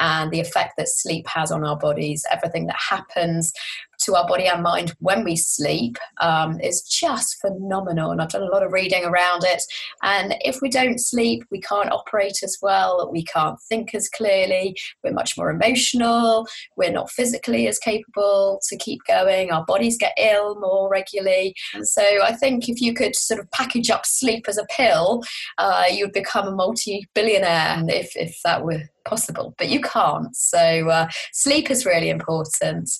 and 0.00 0.30
the 0.30 0.40
effect 0.40 0.74
that 0.78 0.88
sleep 0.88 1.26
has 1.28 1.50
on 1.50 1.64
our 1.64 1.76
bodies, 1.76 2.24
everything 2.30 2.66
that 2.66 2.76
happens 2.78 3.52
to 4.00 4.14
our 4.14 4.26
body 4.26 4.46
and 4.46 4.62
mind 4.62 4.94
when 5.00 5.24
we 5.24 5.36
sleep 5.36 5.96
um, 6.20 6.60
is 6.60 6.82
just 6.82 7.40
phenomenal. 7.40 8.10
And 8.10 8.20
I've 8.20 8.30
done 8.30 8.42
a 8.42 8.52
lot 8.52 8.62
of 8.62 8.72
reading 8.72 9.04
around 9.04 9.44
it. 9.44 9.62
And 10.02 10.34
if 10.40 10.60
we 10.62 10.68
don't 10.68 10.98
sleep, 10.98 11.44
we 11.50 11.60
can't 11.60 11.92
operate 11.92 12.38
as 12.42 12.58
well, 12.62 13.08
we 13.12 13.24
can't 13.24 13.58
think 13.68 13.94
as 13.94 14.08
clearly, 14.08 14.76
we're 15.02 15.12
much 15.12 15.36
more 15.36 15.50
emotional, 15.50 16.46
we're 16.76 16.92
not 16.92 17.10
physically 17.10 17.66
as 17.68 17.78
capable 17.78 18.60
to 18.68 18.76
keep 18.76 19.00
going, 19.06 19.50
our 19.50 19.64
bodies 19.64 19.98
get 19.98 20.16
ill 20.18 20.58
more 20.60 20.88
regularly. 20.88 21.54
So 21.82 22.02
I 22.22 22.32
think 22.32 22.68
if 22.68 22.80
you 22.80 22.94
could 22.94 23.16
sort 23.16 23.40
of 23.40 23.50
package 23.50 23.90
up 23.90 24.06
sleep 24.06 24.46
as 24.48 24.58
a 24.58 24.66
pill, 24.70 25.22
uh, 25.58 25.84
you 25.90 26.06
would 26.06 26.12
become 26.12 26.46
a 26.48 26.52
multi 26.52 27.08
billionaire 27.14 27.82
if, 27.88 28.16
if 28.16 28.38
that 28.44 28.64
were 28.64 28.82
possible, 29.08 29.54
but 29.58 29.68
you 29.68 29.80
can't. 29.80 30.34
So, 30.36 30.88
uh, 30.88 31.08
sleep 31.32 31.70
is 31.70 31.86
really 31.86 32.10
important. 32.10 32.90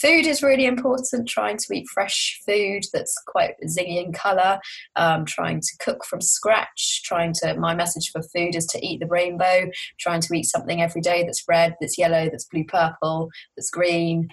Food 0.00 0.26
is 0.26 0.42
really 0.42 0.66
important, 0.66 1.28
trying 1.28 1.56
to 1.56 1.74
eat 1.74 1.86
fresh 1.92 2.40
food 2.46 2.82
that's 2.92 3.14
quite 3.26 3.54
zingy 3.66 4.04
in 4.04 4.12
colour, 4.12 4.58
um, 4.96 5.24
trying 5.24 5.60
to 5.60 5.76
cook 5.80 6.04
from 6.04 6.20
scratch, 6.20 7.02
trying 7.04 7.32
to, 7.34 7.54
my 7.56 7.74
message 7.74 8.10
for 8.10 8.22
food 8.22 8.56
is 8.56 8.66
to 8.66 8.84
eat 8.84 9.00
the 9.00 9.06
rainbow, 9.06 9.70
trying 9.98 10.20
to 10.20 10.34
eat 10.34 10.44
something 10.44 10.82
every 10.82 11.00
day 11.00 11.22
that's 11.22 11.44
red, 11.48 11.74
that's 11.80 11.98
yellow, 11.98 12.24
that's 12.24 12.46
blue 12.46 12.64
purple, 12.64 13.30
that's 13.56 13.70
green 13.70 14.28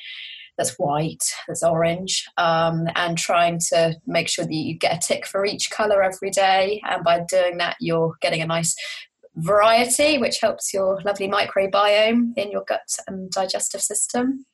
that's 0.58 0.77
white, 0.77 1.24
that's 1.48 1.63
orange, 1.63 2.25
um, 2.38 2.86
and 2.96 3.18
trying 3.18 3.58
to 3.58 3.96
make 4.06 4.27
sure 4.27 4.46
that 4.46 4.53
you 4.53 4.77
get 4.77 4.96
a 4.96 5.08
tick 5.08 5.25
for 5.25 5.46
each 5.46 5.72
colour 5.72 6.03
every 6.03 6.30
day. 6.30 6.82
And 6.88 7.03
by 7.03 7.22
doing 7.27 7.58
that, 7.58 7.77
you're 7.80 8.15
getting 8.22 8.41
a 8.41 8.46
nice 8.46 8.75
variety, 9.36 10.18
which 10.18 10.39
helps 10.39 10.74
your 10.74 11.01
lovely 11.03 11.27
microbiome 11.27 12.34
in 12.38 12.51
your 12.51 12.63
gut 12.68 12.88
and 13.08 13.32
digestive 13.32 13.82
system 13.82 14.46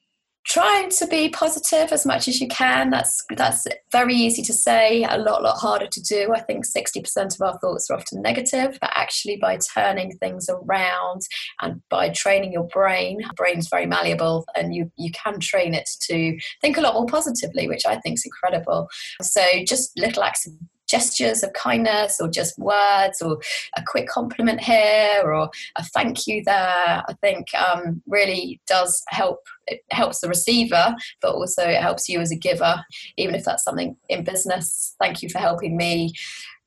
trying 0.48 0.90
to 0.90 1.08
be 1.08 1.30
positive 1.30 1.92
as 1.92 2.06
much 2.06 2.28
as 2.28 2.40
you 2.40 2.48
can. 2.48 2.90
That's 2.90 3.24
that's 3.36 3.68
very 3.92 4.16
easy 4.16 4.42
to 4.44 4.54
say 4.54 5.04
a 5.04 5.18
lot 5.18 5.44
lot 5.44 5.58
harder 5.58 5.88
to 5.88 6.02
do. 6.02 6.34
I 6.34 6.42
think 6.42 6.66
60% 6.66 7.36
of 7.36 7.42
our 7.42 7.60
thoughts 7.60 7.90
are 7.90 7.98
often 7.98 8.22
negative 8.22 8.78
but 8.80 8.92
actually 8.96 9.38
by 9.38 9.58
turning 9.74 10.12
things 10.18 10.50
around 10.50 11.22
and 11.62 11.82
by 11.90 12.10
training 12.10 12.52
your 12.54 12.68
brain 12.68 13.20
brain's 13.36 13.68
very 13.70 13.86
malleable 13.86 14.46
and 14.56 14.74
you 14.74 14.92
you 14.98 15.12
can 15.12 15.40
train 15.40 15.74
it 15.74 15.90
to 16.02 16.38
think 16.62 16.78
a 16.78 16.82
lot 16.82 16.94
more 16.94 17.06
positively 17.06 17.68
which 17.68 17.86
i 17.86 17.98
think 18.00 18.16
is 18.16 18.26
incredible. 18.26 18.88
So 19.22 19.42
just 19.68 19.98
little 19.98 20.24
acts 20.24 20.48
of 20.48 20.54
gestures 20.88 21.44
of 21.44 21.54
kindness 21.54 22.20
or 22.20 22.30
just 22.30 22.58
words 22.58 23.22
or 23.22 23.40
a 23.76 23.84
quick 23.86 24.08
compliment 24.08 24.62
here 24.62 25.22
or 25.24 25.50
a 25.76 25.84
thank 25.94 26.28
you 26.28 26.42
there 26.46 27.04
i 27.08 27.14
think 27.22 27.48
um, 27.56 28.02
really 28.08 28.60
does 28.68 29.04
help. 29.10 29.40
It 29.68 29.82
helps 29.92 30.22
the 30.22 30.30
receiver 30.30 30.96
but 31.22 31.34
also 31.34 31.64
it 31.64 31.82
helps 31.82 32.08
you 32.08 32.20
as 32.20 32.32
a 32.32 32.38
giver 32.38 32.84
even 33.18 33.36
if 33.36 33.44
that's 33.44 33.64
something 33.64 33.96
in 34.10 34.24
business. 34.24 34.96
Thank 35.00 35.22
you 35.22 35.30
for 35.30 35.40
helping 35.40 35.76
me 35.76 36.14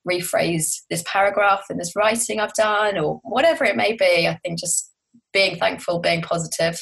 rephrase 0.08 0.80
this 0.88 1.02
paragraph 1.06 1.64
in 1.68 1.76
this 1.76 1.94
writing 1.94 2.40
i've 2.40 2.54
done 2.54 2.96
or 2.96 3.20
whatever 3.22 3.64
it 3.64 3.76
may 3.76 3.92
be. 3.92 4.26
I 4.26 4.38
think 4.42 4.58
just 4.58 4.89
being 5.32 5.56
thankful, 5.56 5.98
being 5.98 6.22
positive. 6.22 6.78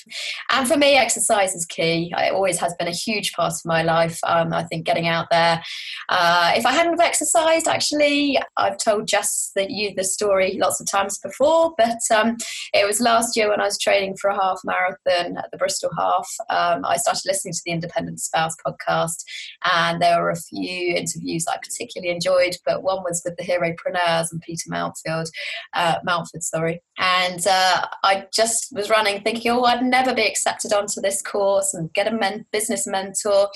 And 0.50 0.66
for 0.66 0.76
me, 0.76 0.94
exercise 0.94 1.54
is 1.54 1.64
key. 1.64 2.12
It 2.16 2.32
always 2.32 2.58
has 2.58 2.74
been 2.78 2.88
a 2.88 2.92
huge 2.92 3.32
part 3.32 3.52
of 3.52 3.60
my 3.64 3.82
life. 3.82 4.18
Um, 4.24 4.52
I 4.52 4.64
think 4.64 4.86
getting 4.86 5.06
out 5.06 5.26
there. 5.30 5.62
Uh, 6.08 6.52
if 6.54 6.64
I 6.64 6.72
hadn't 6.72 7.00
exercised, 7.00 7.68
actually, 7.68 8.38
I've 8.56 8.78
told 8.78 9.08
Jess 9.08 9.50
that 9.56 9.70
you 9.70 9.94
the 9.94 10.04
story 10.04 10.58
lots 10.60 10.80
of 10.80 10.90
times 10.90 11.18
before, 11.18 11.74
but 11.76 11.98
um, 12.14 12.36
it 12.72 12.86
was 12.86 13.00
last 13.00 13.36
year 13.36 13.48
when 13.48 13.60
I 13.60 13.64
was 13.64 13.78
training 13.78 14.16
for 14.20 14.30
a 14.30 14.34
half 14.34 14.60
marathon 14.64 15.36
at 15.36 15.50
the 15.50 15.58
Bristol 15.58 15.90
Half. 15.98 16.28
Um, 16.50 16.84
I 16.84 16.96
started 16.96 17.22
listening 17.26 17.54
to 17.54 17.60
the 17.64 17.72
Independent 17.72 18.20
Spouse 18.20 18.54
podcast, 18.66 19.22
and 19.64 20.00
there 20.00 20.22
were 20.22 20.30
a 20.30 20.36
few 20.36 20.94
interviews 20.94 21.46
I 21.48 21.56
particularly 21.62 22.14
enjoyed, 22.14 22.56
but 22.64 22.82
one 22.82 23.02
was 23.02 23.22
with 23.24 23.36
the 23.36 23.44
Heropreneurs 23.44 24.30
and 24.32 24.40
Peter 24.40 24.70
Mountfield, 24.70 25.26
uh, 25.74 25.96
Mountford, 26.06 26.42
sorry, 26.42 26.82
and 26.98 27.46
uh, 27.46 27.86
I 28.04 28.26
just 28.38 28.73
was 28.73 28.88
running 28.88 29.21
thinking, 29.23 29.50
oh, 29.50 29.64
I'd 29.64 29.83
never 29.83 30.14
be 30.14 30.26
accepted 30.26 30.73
onto 30.73 31.00
this 31.00 31.21
course 31.21 31.75
and 31.75 31.92
get 31.92 32.07
a 32.07 32.12
men- 32.12 32.47
business 32.52 32.87
mentor. 32.87 33.49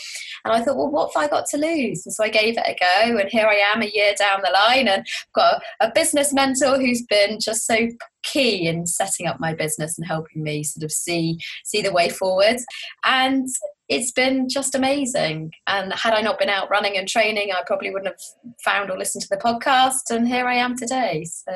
And 0.45 0.53
I 0.53 0.61
thought, 0.61 0.77
well, 0.77 0.91
what 0.91 1.13
have 1.15 1.25
I 1.25 1.29
got 1.29 1.47
to 1.51 1.57
lose? 1.57 2.05
And 2.05 2.13
so 2.13 2.25
I 2.25 2.29
gave 2.29 2.59
it 2.59 2.67
a 2.67 2.77
go. 2.79 3.17
And 3.19 3.31
here 3.31 3.47
I 3.47 3.63
am 3.75 3.83
a 3.83 3.91
year 3.95 4.13
down 4.19 4.41
the 4.43 4.51
line 4.51 4.89
and 4.89 5.07
got 5.35 5.63
a, 5.81 5.87
a 5.87 5.93
business 5.95 6.33
mentor 6.33 6.79
who's 6.79 7.03
been 7.03 7.39
just 7.41 7.65
so 7.67 7.89
key 8.23 8.67
in 8.67 8.87
setting 8.87 9.27
up 9.27 9.41
my 9.41 9.55
business 9.55 9.99
and 9.99 10.07
helping 10.07 10.43
me 10.43 10.63
sort 10.63 10.85
of 10.85 10.93
see 10.93 11.39
see 11.65 11.83
the 11.83 11.93
way 11.93 12.09
forward 12.09 12.59
and 13.05 13.49
it's 13.93 14.11
been 14.11 14.49
just 14.49 14.75
amazing. 14.75 15.53
And 15.67 15.93
had 15.93 16.15
I 16.15 16.23
not 16.23 16.39
been 16.39 16.49
out 16.49 16.71
running 16.71 16.97
and 16.97 17.07
training, 17.07 17.53
I 17.53 17.63
probably 17.67 17.91
wouldn't 17.91 18.15
have 18.15 18.55
found 18.65 18.91
or 18.91 18.97
listened 18.97 19.23
to 19.23 19.29
the 19.29 19.37
podcast. 19.37 20.11
And 20.11 20.27
here 20.27 20.47
I 20.47 20.55
am 20.55 20.77
today. 20.77 21.25
So 21.25 21.53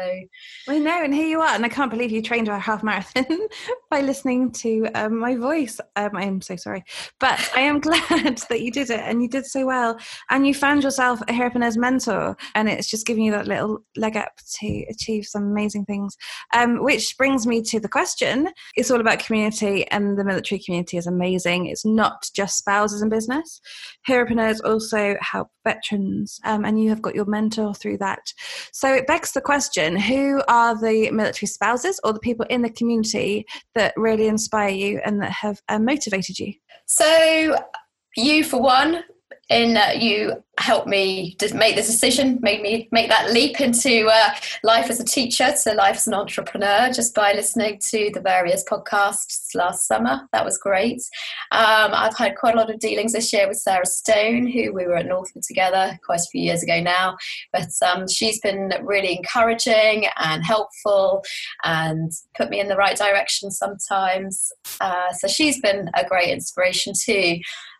I 0.68 0.78
know, 0.78 1.02
and 1.02 1.14
here 1.14 1.26
you 1.26 1.40
are. 1.40 1.54
And 1.54 1.64
I 1.64 1.70
can't 1.70 1.90
believe 1.90 2.10
you 2.10 2.20
trained 2.20 2.48
a 2.48 2.58
half 2.58 2.82
marathon 2.82 3.24
by 3.90 4.02
listening 4.02 4.52
to 4.52 4.86
um, 4.94 5.18
my 5.18 5.36
voice. 5.36 5.80
Um, 5.96 6.10
I 6.14 6.24
am 6.24 6.42
so 6.42 6.56
sorry, 6.56 6.84
but 7.20 7.50
I 7.56 7.60
am 7.60 7.80
glad 7.80 8.38
that 8.50 8.60
you 8.60 8.70
did 8.70 8.90
it, 8.90 9.00
and 9.00 9.22
you 9.22 9.28
did 9.28 9.46
so 9.46 9.64
well. 9.64 9.98
And 10.28 10.46
you 10.46 10.52
found 10.52 10.82
yourself 10.82 11.22
a 11.22 11.26
Heropreneurs 11.26 11.78
mentor, 11.78 12.36
and 12.54 12.68
it's 12.68 12.88
just 12.88 13.06
giving 13.06 13.24
you 13.24 13.32
that 13.32 13.48
little 13.48 13.78
leg 13.96 14.16
up 14.16 14.32
to 14.60 14.84
achieve 14.90 15.24
some 15.24 15.44
amazing 15.44 15.86
things. 15.86 16.16
Um, 16.56 16.82
which 16.82 17.16
brings 17.18 17.46
me 17.46 17.60
to 17.62 17.78
the 17.78 17.88
question: 17.88 18.48
It's 18.76 18.90
all 18.90 19.00
about 19.00 19.18
community, 19.18 19.86
and 19.88 20.18
the 20.18 20.24
military 20.24 20.60
community 20.64 20.96
is 20.96 21.06
amazing. 21.06 21.66
It's 21.66 21.84
not 21.84 22.28
just 22.34 22.58
spouses 22.58 23.02
in 23.02 23.08
business. 23.08 23.60
Heropreneurs 24.08 24.60
also 24.64 25.16
help 25.20 25.48
veterans, 25.64 26.40
um, 26.44 26.64
and 26.64 26.82
you 26.82 26.88
have 26.88 27.02
got 27.02 27.14
your 27.14 27.26
mentor 27.26 27.74
through 27.74 27.98
that. 27.98 28.32
So 28.72 28.92
it 28.92 29.06
begs 29.06 29.32
the 29.32 29.40
question 29.40 29.96
who 29.96 30.42
are 30.48 30.74
the 30.80 31.10
military 31.10 31.46
spouses 31.46 32.00
or 32.04 32.12
the 32.12 32.20
people 32.20 32.46
in 32.48 32.62
the 32.62 32.70
community 32.70 33.44
that 33.74 33.92
really 33.96 34.26
inspire 34.26 34.70
you 34.70 35.00
and 35.04 35.20
that 35.20 35.32
have 35.32 35.60
uh, 35.68 35.78
motivated 35.78 36.38
you? 36.38 36.54
So, 36.86 37.56
you, 38.16 38.44
for 38.44 38.62
one, 38.62 39.02
in 39.48 39.74
that 39.74 40.02
you 40.02 40.42
helped 40.58 40.88
me 40.88 41.36
make 41.54 41.76
the 41.76 41.82
decision, 41.82 42.38
made 42.40 42.62
me 42.62 42.88
make 42.90 43.08
that 43.08 43.30
leap 43.30 43.60
into 43.60 44.06
uh, 44.06 44.30
life 44.64 44.88
as 44.90 44.98
a 44.98 45.04
teacher 45.04 45.52
to 45.62 45.74
life 45.74 45.96
as 45.96 46.06
an 46.06 46.14
entrepreneur 46.14 46.90
just 46.92 47.14
by 47.14 47.32
listening 47.32 47.78
to 47.90 48.10
the 48.14 48.20
various 48.20 48.64
podcasts 48.64 49.54
last 49.54 49.86
summer. 49.86 50.26
That 50.32 50.44
was 50.44 50.58
great. 50.58 51.02
Um, 51.52 51.90
I've 51.92 52.16
had 52.16 52.36
quite 52.36 52.54
a 52.54 52.58
lot 52.58 52.70
of 52.70 52.80
dealings 52.80 53.12
this 53.12 53.32
year 53.32 53.46
with 53.46 53.58
Sarah 53.58 53.86
Stone, 53.86 54.46
who 54.46 54.72
we 54.72 54.86
were 54.86 54.96
at 54.96 55.06
Northwood 55.06 55.44
together 55.44 55.98
quite 56.04 56.20
a 56.20 56.30
few 56.32 56.42
years 56.42 56.62
ago 56.62 56.80
now. 56.80 57.16
But 57.52 57.68
um, 57.86 58.08
she's 58.08 58.40
been 58.40 58.72
really 58.82 59.16
encouraging 59.16 60.06
and 60.16 60.44
helpful 60.44 61.22
and 61.64 62.10
put 62.36 62.50
me 62.50 62.60
in 62.60 62.68
the 62.68 62.76
right 62.76 62.96
direction 62.96 63.50
sometimes. 63.50 64.50
Uh, 64.80 65.12
so 65.12 65.28
she's 65.28 65.60
been 65.60 65.90
a 65.94 66.04
great 66.04 66.30
inspiration 66.30 66.94
too. 66.98 67.38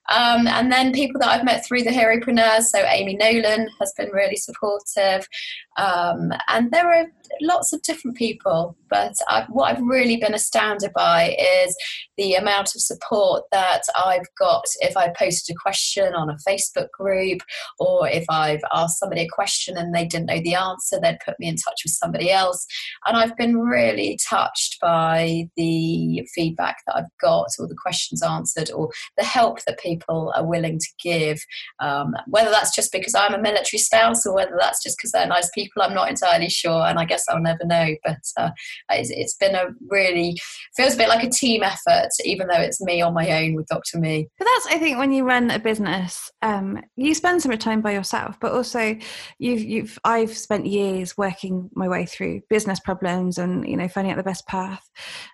Um, 0.08 0.46
and 0.46 0.70
then 0.70 0.92
people 0.92 1.20
that 1.20 1.28
I've 1.28 1.44
met 1.44 1.64
through 1.64 1.82
the 1.82 1.90
Heropreneurs, 1.90 2.64
so 2.64 2.78
Amy 2.78 3.16
Nolan 3.16 3.68
has 3.80 3.92
been 3.96 4.10
really 4.10 4.36
supportive. 4.36 5.28
Um, 5.76 6.32
and 6.48 6.70
there 6.70 6.92
are 6.92 7.06
lots 7.40 7.72
of 7.72 7.82
different 7.82 8.16
people, 8.16 8.76
but 8.88 9.14
I've, 9.28 9.46
what 9.48 9.70
I've 9.70 9.82
really 9.82 10.16
been 10.16 10.34
astounded 10.34 10.92
by 10.94 11.36
is 11.64 11.76
the 12.16 12.34
amount 12.34 12.74
of 12.74 12.80
support 12.80 13.44
that 13.52 13.82
I've 13.96 14.26
got 14.38 14.64
if 14.80 14.96
I 14.96 15.12
posted 15.18 15.54
a 15.54 15.58
question 15.58 16.14
on 16.14 16.30
a 16.30 16.36
Facebook 16.48 16.90
group, 16.92 17.40
or 17.78 18.08
if 18.08 18.24
I've 18.30 18.62
asked 18.72 18.98
somebody 18.98 19.22
a 19.22 19.28
question 19.28 19.76
and 19.76 19.94
they 19.94 20.06
didn't 20.06 20.26
know 20.26 20.40
the 20.40 20.54
answer, 20.54 20.98
they'd 21.00 21.18
put 21.24 21.38
me 21.38 21.48
in 21.48 21.56
touch 21.56 21.82
with 21.84 21.92
somebody 21.92 22.30
else. 22.30 22.66
And 23.06 23.16
I've 23.16 23.36
been 23.36 23.58
really 23.58 24.18
touched 24.28 24.78
by 24.80 25.48
the 25.56 26.26
feedback 26.34 26.76
that 26.86 26.96
I've 26.96 27.18
got, 27.20 27.48
or 27.58 27.66
the 27.66 27.76
questions 27.80 28.22
answered, 28.22 28.70
or 28.70 28.90
the 29.16 29.24
help 29.24 29.64
that 29.64 29.78
people 29.78 30.32
are 30.36 30.46
willing 30.46 30.78
to 30.78 30.88
give. 31.02 31.38
Um, 31.80 32.14
whether 32.28 32.50
that's 32.50 32.74
just 32.74 32.92
because 32.92 33.14
I'm 33.14 33.34
a 33.34 33.42
military 33.42 33.80
spouse, 33.80 34.24
or 34.26 34.34
whether 34.34 34.56
that's 34.58 34.82
just 34.82 34.96
because 34.96 35.12
they're 35.12 35.26
nice 35.26 35.50
people, 35.50 35.65
I'm 35.76 35.94
not 35.94 36.08
entirely 36.08 36.48
sure. 36.48 36.86
And 36.86 36.98
I 36.98 37.04
guess 37.04 37.24
I'll 37.28 37.40
never 37.40 37.64
know. 37.64 37.94
But 38.04 38.20
uh, 38.36 38.50
it's, 38.90 39.10
it's 39.10 39.34
been 39.34 39.54
a 39.54 39.66
really 39.88 40.36
feels 40.76 40.94
a 40.94 40.98
bit 40.98 41.08
like 41.08 41.24
a 41.24 41.30
team 41.30 41.62
effort, 41.62 42.08
even 42.24 42.48
though 42.48 42.60
it's 42.60 42.80
me 42.80 43.00
on 43.00 43.14
my 43.14 43.42
own 43.42 43.54
with 43.54 43.66
Dr. 43.66 43.98
Me. 43.98 44.28
But 44.38 44.46
that's 44.46 44.74
I 44.74 44.78
think 44.78 44.98
when 44.98 45.12
you 45.12 45.24
run 45.24 45.50
a 45.50 45.58
business, 45.58 46.30
um, 46.42 46.82
you 46.96 47.14
spend 47.14 47.42
so 47.42 47.48
much 47.48 47.60
time 47.60 47.80
by 47.80 47.92
yourself, 47.92 48.38
but 48.40 48.52
also 48.52 48.96
you've 49.38 49.62
you've 49.62 49.98
I've 50.04 50.36
spent 50.36 50.66
years 50.66 51.16
working 51.16 51.70
my 51.74 51.88
way 51.88 52.06
through 52.06 52.42
business 52.48 52.80
problems 52.80 53.38
and 53.38 53.68
you 53.68 53.76
know 53.76 53.88
finding 53.88 54.12
out 54.12 54.16
the 54.16 54.22
best 54.22 54.46
path. 54.46 54.88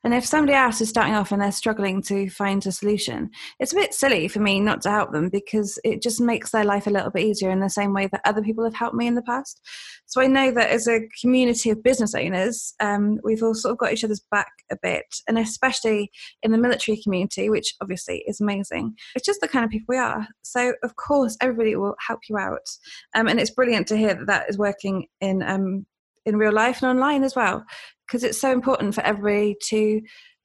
And 0.05 0.15
if 0.15 0.25
somebody 0.25 0.55
else 0.55 0.81
is 0.81 0.89
starting 0.89 1.15
off 1.15 1.33
and 1.33 1.43
they're 1.43 1.53
struggling 1.53 2.03
to 2.03 2.29
find 2.31 2.65
a 2.67 2.73
solution, 2.73 3.31
it's 3.59 3.73
a 3.73 3.77
bit 3.77 3.95
silly 3.95 4.29
for 4.29 4.41
me 4.41 4.61
not 4.61 4.83
to 4.83 4.91
help 4.91 5.13
them 5.13 5.29
because 5.29 5.79
it 5.85 6.03
just 6.03 6.21
makes 6.21 6.51
their 6.51 6.65
life 6.65 6.87
a 6.87 6.91
little 6.91 7.11
bit 7.11 7.25
easier 7.25 7.51
in 7.51 7.61
the 7.61 7.71
same 7.71 7.93
way 7.93 8.09
that 8.13 8.21
other 8.25 8.43
people 8.43 8.65
have 8.65 8.75
helped 8.75 8.97
me 8.97 9.07
in 9.07 9.15
the 9.15 9.23
past. 9.23 9.61
So 10.07 10.21
I 10.23 10.27
know 10.29 10.51
that 10.53 10.71
as 10.71 10.87
a 10.89 11.09
community 11.21 11.71
of 11.71 11.83
business 11.83 12.15
owners, 12.15 12.75
um, 12.81 13.19
we've 13.23 13.43
all 13.43 13.55
sort 13.55 13.73
of 13.73 13.79
got 13.79 13.93
each 13.93 14.05
other's 14.05 14.23
back 14.31 14.51
a 14.71 14.77
bit, 14.81 15.05
and 15.29 15.39
especially 15.39 16.11
in 16.43 16.53
the 16.53 16.59
military 16.59 17.01
community, 17.03 17.51
which 17.51 17.75
obviously 17.81 18.25
is 18.27 18.41
amazing. 18.41 18.95
It's 19.15 19.27
just 19.27 19.41
the 19.41 19.49
kind 19.49 19.65
of 19.65 19.71
people 19.71 19.87
we 19.89 19.99
are. 19.99 20.27
So 20.43 20.75
of 20.83 20.97
course, 20.97 21.37
everybody 21.41 21.77
will 21.77 21.95
help 22.07 22.21
you 22.29 22.39
out, 22.39 22.67
um, 23.15 23.29
and 23.29 23.39
it's 23.41 23.51
brilliant 23.51 23.87
to 23.89 23.97
hear 23.97 24.15
that 24.15 24.27
that 24.27 24.49
is 24.49 24.59
working 24.59 25.07
in 25.21 25.43
um, 25.43 25.87
in 26.25 26.37
real 26.37 26.53
life 26.53 26.83
and 26.83 26.91
online 26.91 27.25
as 27.25 27.35
well, 27.35 27.65
because 28.07 28.23
it's 28.25 28.41
so 28.41 28.53
important 28.53 28.95
for 28.95 29.01
everybody 29.03 29.57
to 29.69 30.01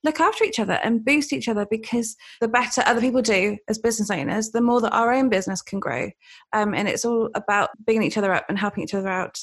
look 0.07 0.19
after 0.19 0.43
each 0.43 0.59
other 0.59 0.79
and 0.83 1.03
boost 1.03 1.33
each 1.33 1.49
other 1.49 1.67
because 1.69 2.15
the 2.39 2.47
better 2.47 2.81
other 2.85 3.01
people 3.01 3.21
do 3.21 3.57
as 3.67 3.77
business 3.77 4.09
owners, 4.09 4.51
the 4.51 4.61
more 4.61 4.81
that 4.81 4.93
our 4.93 5.13
own 5.13 5.29
business 5.29 5.61
can 5.61 5.79
grow. 5.79 6.09
Um, 6.53 6.73
and 6.73 6.87
it's 6.87 7.05
all 7.05 7.29
about 7.35 7.69
bigging 7.85 8.03
each 8.03 8.17
other 8.17 8.33
up 8.33 8.45
and 8.47 8.57
helping 8.57 8.83
each 8.83 8.93
other 8.93 9.09
out 9.09 9.37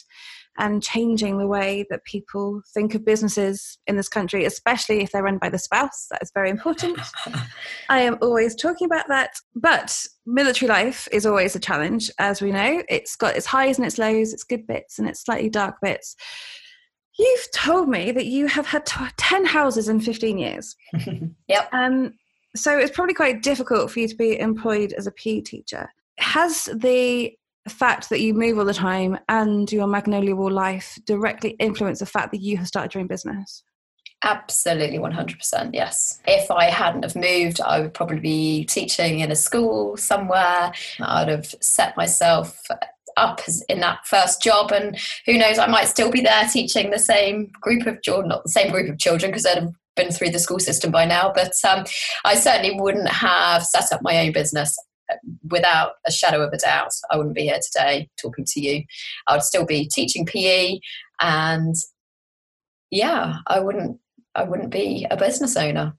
and 0.57 0.83
changing 0.83 1.37
the 1.37 1.47
way 1.47 1.85
that 1.91 2.05
people 2.05 2.63
think 2.73 2.95
of 2.95 3.05
businesses 3.05 3.77
in 3.87 3.97
this 3.97 4.09
country, 4.09 4.45
especially 4.45 5.03
if 5.03 5.11
they're 5.11 5.23
run 5.23 5.39
by 5.39 5.49
the 5.49 5.59
spouse. 5.59 6.07
That 6.11 6.23
is 6.23 6.31
very 6.33 6.49
important. 6.49 6.99
I 7.89 8.01
am 8.01 8.19
always 8.23 8.55
talking 8.55 8.87
about 8.87 9.09
that. 9.09 9.35
But 9.55 10.07
military 10.25 10.69
life 10.69 11.09
is 11.11 11.27
always 11.27 11.57
a 11.57 11.61
challenge, 11.61 12.11
as 12.19 12.41
we 12.41 12.53
know. 12.53 12.83
It's 12.89 13.17
got 13.17 13.37
its 13.37 13.47
highs 13.47 13.79
and 13.79 13.87
its 13.87 13.99
lows, 13.99 14.33
its 14.33 14.45
good 14.45 14.67
bits 14.67 14.99
and 14.99 15.09
its 15.09 15.25
slightly 15.25 15.51
dark 15.51 15.77
bits. 15.83 16.15
You've 17.19 17.51
told 17.53 17.89
me 17.89 18.11
that 18.13 18.27
you 18.27 18.47
have 18.49 18.67
had 18.67 18.87
10 18.87 19.45
houses 19.45 19.89
in 19.89 20.01
15 20.01 20.39
years. 20.39 20.75
yep. 21.49 21.69
Um, 21.73 22.15
so 22.57 22.77
it's 22.77 22.95
probably 22.95 23.15
quite 23.15 23.43
difficult 23.43 23.91
for 23.91 24.01
you 24.01 24.09
to 24.09 24.17
be 24.17 24.39
employed 24.39 24.93
as 24.93 25.07
a 25.07 25.13
PE 25.13 25.41
teacher. 25.43 25.89
Has 26.19 26.65
the 26.75 27.33
fact 27.69 28.11
that 28.11 28.21
you 28.21 28.35
move 28.35 28.59
all 28.59 28.65
the 28.65 28.75
time 28.75 29.19
and 29.29 29.71
your 29.73 29.87
magnolia 29.87 30.37
wall 30.37 30.51
life 30.51 30.99
directly 31.07 31.51
influenced 31.59 32.01
the 32.01 32.07
fact 32.07 32.31
that 32.33 32.41
you 32.41 32.57
have 32.57 32.67
started 32.67 32.95
your 32.95 33.01
own 33.01 33.07
business? 33.07 33.65
Absolutely, 34.23 34.99
100%. 34.99 35.71
Yes. 35.75 36.21
If 36.27 36.51
I 36.51 36.65
hadn't 36.65 37.03
have 37.03 37.15
moved, 37.15 37.61
I 37.61 37.81
would 37.81 37.93
probably 37.93 38.21
be 38.21 38.65
teaching 38.65 39.21
in 39.21 39.31
a 39.31 39.37
school 39.37 39.97
somewhere. 39.97 40.73
I'd 41.01 41.29
have 41.29 41.55
set 41.61 41.97
myself 41.97 42.59
up 43.17 43.41
in 43.69 43.81
that 43.81 43.99
first 44.07 44.43
job 44.43 44.73
and 44.73 44.99
who 45.27 45.39
knows 45.39 45.59
i 45.59 45.67
might 45.67 45.89
still 45.89 46.11
be 46.11 46.21
there 46.21 46.49
teaching 46.53 46.91
the 46.91 46.99
same 46.99 47.51
group 47.61 47.87
of 47.87 48.01
children 48.03 48.29
not 48.29 48.43
the 48.45 48.51
same 48.51 48.71
group 48.71 48.91
of 48.91 48.99
children 48.99 49.31
because 49.31 49.45
they'd 49.45 49.61
have 49.61 49.73
been 49.97 50.11
through 50.11 50.31
the 50.31 50.39
school 50.39 50.59
system 50.59 50.91
by 50.91 51.05
now 51.05 51.33
but 51.35 51.53
um, 51.69 51.85
i 52.25 52.35
certainly 52.35 52.79
wouldn't 52.81 53.09
have 53.09 53.65
set 53.65 53.93
up 53.93 54.03
my 54.03 54.19
own 54.19 54.33
business 54.33 54.77
uh, 55.11 55.17
without 55.51 55.93
a 56.07 56.11
shadow 56.11 56.41
of 56.41 56.51
a 56.55 56.57
doubt. 56.57 56.89
I 57.11 57.19
wouldn't 57.19 57.35
be 57.35 57.43
here 57.43 57.61
today 57.63 58.09
talking 58.19 58.47
to 58.47 58.61
you. 58.61 58.85
I 59.27 59.35
would 59.35 59.43
still 59.43 59.67
be 59.67 59.87
teaching 59.87 60.25
pe 60.25 60.81
and 61.21 61.75
yeah 62.91 63.39
i 63.47 63.61
wouldn't 63.61 63.99
i 64.35 64.43
wouldn't 64.43 64.71
be 64.71 65.07
a 65.11 65.17
business 65.17 65.57
owner 65.57 65.95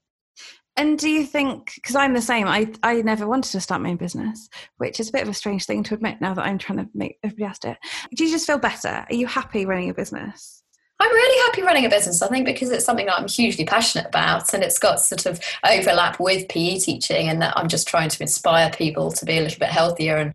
and 0.77 1.00
do 1.00 1.10
you 1.10 1.25
think, 1.25 1.74
because 1.75 1.96
I'm 1.96 2.13
the 2.13 2.22
same, 2.22 2.48
I, 2.48 2.72
I 2.84 3.01
never 3.01 3.27
wanted 3.27 3.51
to 3.53 3.62
start 3.62 3.82
my 3.82 3.89
own 3.89 3.96
business, 3.96 4.50
which 4.77 5.00
is 5.00 5.10
a 5.10 5.12
bit 5.12 5.24
of 5.24 5.29
a 5.29 5.34
strange 5.34 5.65
thing 5.65 5.84
to 5.84 5.94
admit 5.94 6.20
now 6.20 6.34
that 6.34 6.46
I'm 6.46 6.58
trying 6.58 6.79
to 6.79 6.89
make 6.94 7.17
everybody 7.24 7.58
do 7.62 7.70
it. 7.70 7.77
Do 8.15 8.25
you 8.25 8.32
just 8.32 8.46
feel 8.46 8.58
better? 8.58 9.05
Are 9.10 9.15
you 9.15 9.25
happy 9.25 9.65
running 9.65 9.89
a 9.89 9.94
business? 9.94 10.63
I'm 11.00 11.12
really 11.12 11.48
happy 11.48 11.62
running 11.62 11.86
a 11.86 11.89
business, 11.89 12.22
I 12.22 12.27
think, 12.27 12.46
because 12.46 12.72
it's 12.72 12.86
something 12.86 13.05
that 13.05 13.20
I'm 13.20 13.27
hugely 13.27 13.65
passionate 13.65 14.08
about 14.08 14.53
and 14.53 14.63
it's 14.63 14.79
got 14.79 15.01
sort 15.01 15.25
of 15.25 15.39
overlap 15.65 16.20
with 16.20 16.48
PE 16.48 16.79
teaching 16.79 17.27
and 17.27 17.41
that 17.41 17.58
I'm 17.58 17.67
just 17.67 17.88
trying 17.88 18.10
to 18.10 18.22
inspire 18.22 18.70
people 18.70 19.12
to 19.12 19.25
be 19.25 19.38
a 19.38 19.41
little 19.41 19.60
bit 19.60 19.70
healthier 19.70 20.17
and 20.17 20.34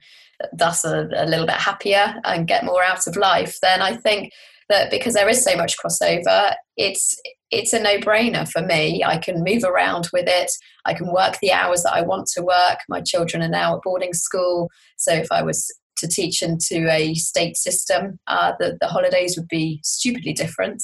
thus 0.53 0.85
a, 0.85 1.09
a 1.15 1.27
little 1.27 1.47
bit 1.47 1.57
happier 1.57 2.15
and 2.25 2.47
get 2.47 2.65
more 2.65 2.83
out 2.83 3.07
of 3.07 3.17
life. 3.17 3.59
Then 3.61 3.81
I 3.83 3.97
think 3.97 4.33
that 4.71 4.91
because 4.91 5.15
there 5.15 5.29
is 5.29 5.45
so 5.45 5.55
much 5.57 5.77
crossover, 5.79 6.55
it's 6.77 7.15
it's 7.51 7.73
a 7.73 7.83
no-brainer 7.83 8.49
for 8.49 8.63
me. 8.63 9.05
I 9.05 9.19
can 9.19 9.45
move 9.45 9.65
around 9.65 10.09
with 10.13 10.27
it. 10.29 10.51
I 10.87 10.95
can 10.95 11.13
work 11.13 11.37
the 11.43 11.53
hours 11.53 11.83
that 11.83 11.93
I 11.93 12.03
want 12.03 12.29
to 12.35 12.43
work. 12.43 12.79
My 12.89 13.01
children 13.01 13.43
are 13.43 13.49
now 13.49 13.77
at 13.77 13.83
boarding 13.83 14.15
school, 14.15 14.71
so 14.97 15.13
if 15.13 15.27
I 15.31 15.43
was 15.43 15.71
to 15.99 16.09
teach 16.09 16.41
into 16.43 16.91
a 16.91 17.15
state 17.15 17.57
system, 17.59 18.19
uh, 18.27 18.53
the, 18.59 18.79
the 18.81 18.87
holidays 18.87 19.37
would 19.37 19.49
be 19.49 19.81
stupidly 19.85 20.33
different. 20.33 20.83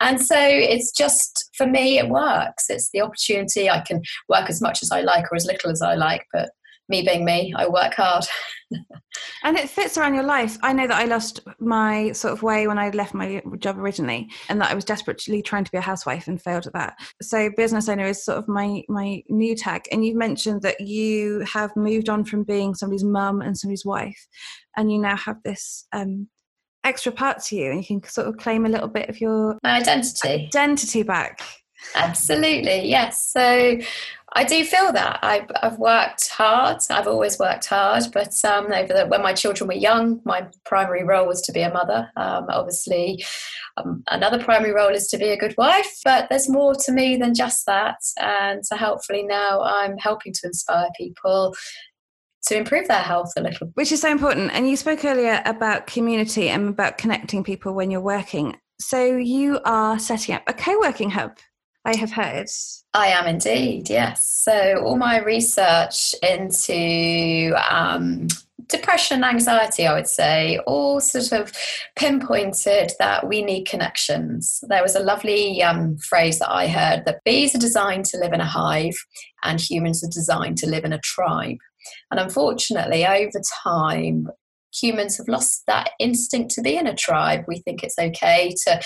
And 0.00 0.20
so 0.20 0.38
it's 0.38 0.92
just, 0.92 1.50
for 1.56 1.66
me, 1.66 1.98
it 1.98 2.08
works. 2.08 2.66
It's 2.68 2.88
the 2.92 3.00
opportunity. 3.00 3.68
I 3.68 3.80
can 3.80 4.02
work 4.28 4.48
as 4.48 4.62
much 4.62 4.80
as 4.82 4.92
I 4.92 5.00
like 5.00 5.24
or 5.32 5.36
as 5.36 5.46
little 5.46 5.72
as 5.72 5.82
I 5.82 5.94
like, 5.94 6.24
but 6.32 6.50
me 6.92 7.02
being 7.02 7.24
me, 7.24 7.52
I 7.56 7.66
work 7.66 7.94
hard. 7.94 8.24
and 9.44 9.56
it 9.56 9.68
fits 9.68 9.96
around 9.96 10.14
your 10.14 10.22
life. 10.22 10.56
I 10.62 10.72
know 10.72 10.86
that 10.86 11.00
I 11.00 11.06
lost 11.06 11.40
my 11.58 12.12
sort 12.12 12.32
of 12.32 12.42
way 12.42 12.66
when 12.66 12.78
I 12.78 12.90
left 12.90 13.14
my 13.14 13.42
job 13.58 13.78
originally, 13.78 14.28
and 14.48 14.60
that 14.60 14.70
I 14.70 14.74
was 14.74 14.84
desperately 14.84 15.42
trying 15.42 15.64
to 15.64 15.72
be 15.72 15.78
a 15.78 15.82
housewife 15.82 16.28
and 16.28 16.40
failed 16.40 16.66
at 16.66 16.74
that. 16.74 16.94
So 17.20 17.50
business 17.56 17.88
owner 17.88 18.06
is 18.06 18.24
sort 18.24 18.38
of 18.38 18.46
my 18.46 18.82
my 18.88 19.22
new 19.28 19.56
tag. 19.56 19.82
And 19.90 20.04
you've 20.04 20.16
mentioned 20.16 20.62
that 20.62 20.80
you 20.80 21.40
have 21.40 21.74
moved 21.74 22.08
on 22.08 22.24
from 22.24 22.44
being 22.44 22.74
somebody's 22.74 23.04
mum 23.04 23.40
and 23.40 23.56
somebody's 23.56 23.84
wife, 23.84 24.28
and 24.76 24.92
you 24.92 24.98
now 24.98 25.16
have 25.16 25.38
this 25.44 25.86
um, 25.92 26.28
extra 26.84 27.10
part 27.10 27.42
to 27.44 27.56
you, 27.56 27.70
and 27.70 27.80
you 27.80 28.00
can 28.00 28.08
sort 28.08 28.28
of 28.28 28.36
claim 28.36 28.66
a 28.66 28.70
little 28.70 28.88
bit 28.88 29.08
of 29.08 29.20
your 29.20 29.58
my 29.62 29.80
identity 29.80 30.46
identity 30.46 31.02
back. 31.02 31.40
Absolutely, 31.94 32.88
yes. 32.88 33.30
So 33.32 33.78
I 34.34 34.44
do 34.44 34.64
feel 34.64 34.92
that 34.92 35.18
I've, 35.22 35.50
I've 35.62 35.78
worked 35.78 36.30
hard. 36.30 36.78
I've 36.88 37.06
always 37.06 37.38
worked 37.38 37.66
hard, 37.66 38.04
but 38.12 38.42
um, 38.44 38.68
the, 38.68 39.06
when 39.08 39.22
my 39.22 39.34
children 39.34 39.68
were 39.68 39.74
young, 39.74 40.20
my 40.24 40.46
primary 40.64 41.04
role 41.04 41.26
was 41.26 41.42
to 41.42 41.52
be 41.52 41.60
a 41.60 41.72
mother. 41.72 42.10
Um, 42.16 42.46
obviously, 42.48 43.22
um, 43.76 44.02
another 44.10 44.42
primary 44.42 44.72
role 44.72 44.88
is 44.88 45.08
to 45.08 45.18
be 45.18 45.28
a 45.28 45.36
good 45.36 45.54
wife, 45.58 45.98
but 46.04 46.28
there's 46.30 46.48
more 46.48 46.74
to 46.74 46.92
me 46.92 47.16
than 47.16 47.34
just 47.34 47.66
that. 47.66 47.98
And 48.20 48.64
so, 48.64 48.76
hopefully, 48.76 49.22
now 49.22 49.60
I'm 49.60 49.98
helping 49.98 50.32
to 50.32 50.40
inspire 50.46 50.88
people 50.96 51.54
to 52.46 52.56
improve 52.56 52.88
their 52.88 52.98
health 52.98 53.32
a 53.36 53.42
little. 53.42 53.68
Which 53.74 53.92
is 53.92 54.00
so 54.00 54.10
important. 54.10 54.50
And 54.52 54.68
you 54.68 54.76
spoke 54.76 55.04
earlier 55.04 55.42
about 55.44 55.86
community 55.86 56.48
and 56.48 56.70
about 56.70 56.98
connecting 56.98 57.44
people 57.44 57.74
when 57.74 57.90
you're 57.90 58.00
working. 58.00 58.56
So, 58.80 59.16
you 59.16 59.60
are 59.66 59.98
setting 59.98 60.34
up 60.34 60.42
a 60.46 60.54
co 60.54 60.78
working 60.80 61.10
hub 61.10 61.36
I 61.84 61.96
have 61.96 62.12
heard. 62.12 62.48
I 62.94 63.08
am 63.08 63.26
indeed, 63.26 63.90
yes. 63.90 64.26
So, 64.26 64.82
all 64.84 64.96
my 64.96 65.18
research 65.18 66.14
into 66.22 67.54
um, 67.68 68.28
depression 68.68 69.24
anxiety, 69.24 69.86
I 69.86 69.94
would 69.94 70.06
say, 70.06 70.58
all 70.66 71.00
sort 71.00 71.32
of 71.32 71.52
pinpointed 71.96 72.92
that 72.98 73.26
we 73.26 73.42
need 73.42 73.66
connections. 73.66 74.62
There 74.68 74.82
was 74.82 74.94
a 74.94 75.00
lovely 75.00 75.62
um, 75.62 75.96
phrase 75.98 76.38
that 76.38 76.50
I 76.50 76.68
heard 76.68 77.04
that 77.04 77.24
bees 77.24 77.54
are 77.54 77.58
designed 77.58 78.04
to 78.06 78.18
live 78.18 78.32
in 78.32 78.40
a 78.40 78.46
hive 78.46 78.96
and 79.42 79.60
humans 79.60 80.04
are 80.04 80.10
designed 80.10 80.58
to 80.58 80.68
live 80.68 80.84
in 80.84 80.92
a 80.92 81.00
tribe. 81.00 81.58
And 82.10 82.20
unfortunately, 82.20 83.06
over 83.06 83.40
time, 83.64 84.28
humans 84.72 85.16
have 85.18 85.28
lost 85.28 85.64
that 85.66 85.90
instinct 85.98 86.52
to 86.52 86.62
be 86.62 86.76
in 86.76 86.86
a 86.86 86.94
tribe. 86.94 87.44
We 87.46 87.58
think 87.58 87.82
it's 87.82 87.98
okay 87.98 88.54
to 88.66 88.80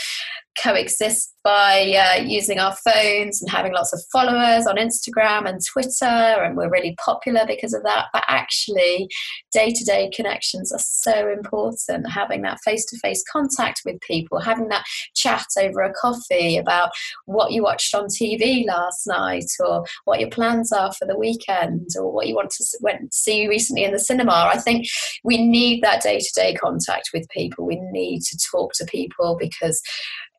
coexist 0.63 1.33
by 1.47 1.95
uh, 1.95 2.23
using 2.25 2.59
our 2.59 2.75
phones 2.75 3.41
and 3.41 3.49
having 3.49 3.73
lots 3.73 3.93
of 3.93 4.03
followers 4.11 4.67
on 4.67 4.75
Instagram 4.77 5.49
and 5.49 5.65
Twitter, 5.65 6.05
and 6.05 6.57
we're 6.57 6.69
really 6.69 6.97
popular 6.99 7.45
because 7.47 7.73
of 7.73 7.85
that. 7.85 8.07
But 8.13 8.25
actually, 8.27 9.09
day 9.53 9.71
to 9.71 9.85
day 9.85 10.11
connections 10.13 10.73
are 10.73 10.81
so 10.81 11.31
important. 11.31 12.11
Having 12.11 12.43
that 12.43 12.59
face 12.65 12.85
to 12.87 12.99
face 12.99 13.23
contact 13.31 13.83
with 13.85 14.01
people, 14.01 14.41
having 14.41 14.69
that 14.71 14.85
chat 15.15 15.47
over 15.57 15.83
a 15.83 15.93
coffee 15.93 16.57
about 16.57 16.91
what 17.27 17.53
you 17.53 17.63
watched 17.63 17.95
on 17.95 18.07
TV 18.07 18.67
last 18.67 19.07
night, 19.07 19.47
or 19.61 19.85
what 20.05 20.19
your 20.19 20.31
plans 20.31 20.73
are 20.73 20.93
for 20.95 21.07
the 21.07 21.17
weekend, 21.17 21.91
or 21.97 22.11
what 22.11 22.27
you 22.27 22.35
want 22.35 22.51
to 22.51 22.65
see 23.13 23.47
recently 23.47 23.85
in 23.85 23.93
the 23.93 24.01
cinema. 24.01 24.51
I 24.53 24.59
think 24.59 24.89
we 25.23 25.47
need 25.47 25.85
that 25.85 26.03
day 26.03 26.19
to 26.19 26.33
day 26.35 26.55
contact 26.55 27.11
with 27.15 27.29
people. 27.29 27.65
We 27.65 27.81
need 27.93 28.23
to 28.23 28.39
talk 28.51 28.73
to 28.75 28.85
people 28.87 29.37
because 29.39 29.81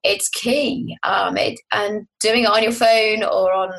it's 0.04 0.30
key. 0.30 0.98
Um, 1.04 1.38
it, 1.38 1.60
and 1.72 2.08
doing 2.20 2.44
it 2.44 2.50
on 2.50 2.64
your 2.64 2.72
phone 2.72 3.24
or 3.24 3.52
on 3.54 3.72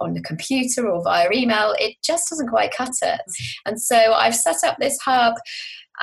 on 0.00 0.14
the 0.14 0.22
computer 0.22 0.88
or 0.88 1.02
via 1.02 1.28
email, 1.32 1.74
it 1.78 1.96
just 2.04 2.28
doesn't 2.30 2.48
quite 2.48 2.72
cut 2.72 2.92
it. 3.02 3.20
And 3.66 3.80
so 3.80 3.96
I've 3.96 4.36
set 4.36 4.62
up 4.64 4.76
this 4.78 4.96
hub 5.04 5.34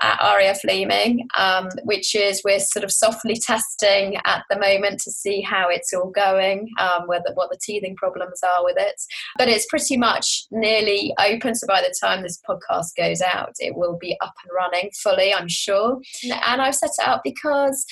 at 0.02 0.20
RAF 0.22 0.64
Leeming, 0.64 1.28
um, 1.38 1.70
which 1.84 2.16
is 2.16 2.42
we're 2.44 2.60
sort 2.60 2.84
of 2.84 2.92
softly 2.92 3.36
testing 3.36 4.18
at 4.26 4.44
the 4.50 4.60
moment 4.60 5.00
to 5.02 5.12
see 5.12 5.42
how 5.42 5.70
it's 5.70 5.94
all 5.94 6.10
going, 6.10 6.70
um, 6.80 7.08
whether 7.08 7.32
what 7.36 7.50
the 7.50 7.58
teething 7.62 7.96
problems 7.96 8.42
are 8.44 8.64
with 8.64 8.76
it. 8.78 9.02
But 9.38 9.48
it's 9.48 9.66
pretty 9.68 9.98
much 9.98 10.46
nearly 10.52 11.14
open. 11.20 11.56
So 11.56 11.68
by 11.68 11.82
the 11.82 11.96
time 12.02 12.24
this 12.24 12.42
podcast 12.48 12.96
goes 12.98 13.22
out, 13.22 13.54
it 13.60 13.76
will 13.76 13.98
be 13.98 14.18
up 14.22 14.34
and 14.44 14.52
running 14.54 14.92
fully, 15.02 15.34
I'm 15.34 15.48
sure. 15.48 16.00
And 16.24 16.62
I've 16.62 16.76
set 16.76 16.92
it 16.98 17.08
up 17.08 17.22
because 17.24 17.86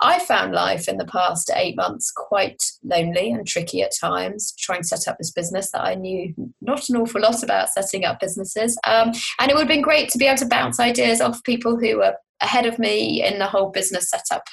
I 0.00 0.18
found 0.18 0.52
life 0.52 0.88
in 0.88 0.98
the 0.98 1.06
past 1.06 1.50
eight 1.54 1.76
months 1.76 2.12
quite 2.14 2.62
lonely 2.84 3.30
and 3.30 3.46
tricky 3.46 3.82
at 3.82 3.92
times, 3.98 4.54
trying 4.58 4.82
to 4.82 4.88
set 4.88 5.08
up 5.08 5.18
this 5.18 5.32
business 5.32 5.70
that 5.72 5.84
I 5.84 5.94
knew 5.94 6.34
not 6.60 6.88
an 6.88 6.96
awful 6.96 7.20
lot 7.20 7.42
about 7.42 7.70
setting 7.70 8.04
up 8.04 8.20
businesses. 8.20 8.78
Um, 8.86 9.12
and 9.40 9.50
it 9.50 9.54
would 9.54 9.62
have 9.62 9.68
been 9.68 9.82
great 9.82 10.10
to 10.10 10.18
be 10.18 10.26
able 10.26 10.38
to 10.38 10.46
bounce 10.46 10.78
ideas 10.78 11.20
off 11.20 11.42
people 11.44 11.78
who 11.78 11.98
were 11.98 12.14
ahead 12.42 12.66
of 12.66 12.78
me 12.78 13.24
in 13.24 13.38
the 13.38 13.46
whole 13.46 13.70
business 13.70 14.10
setup 14.10 14.44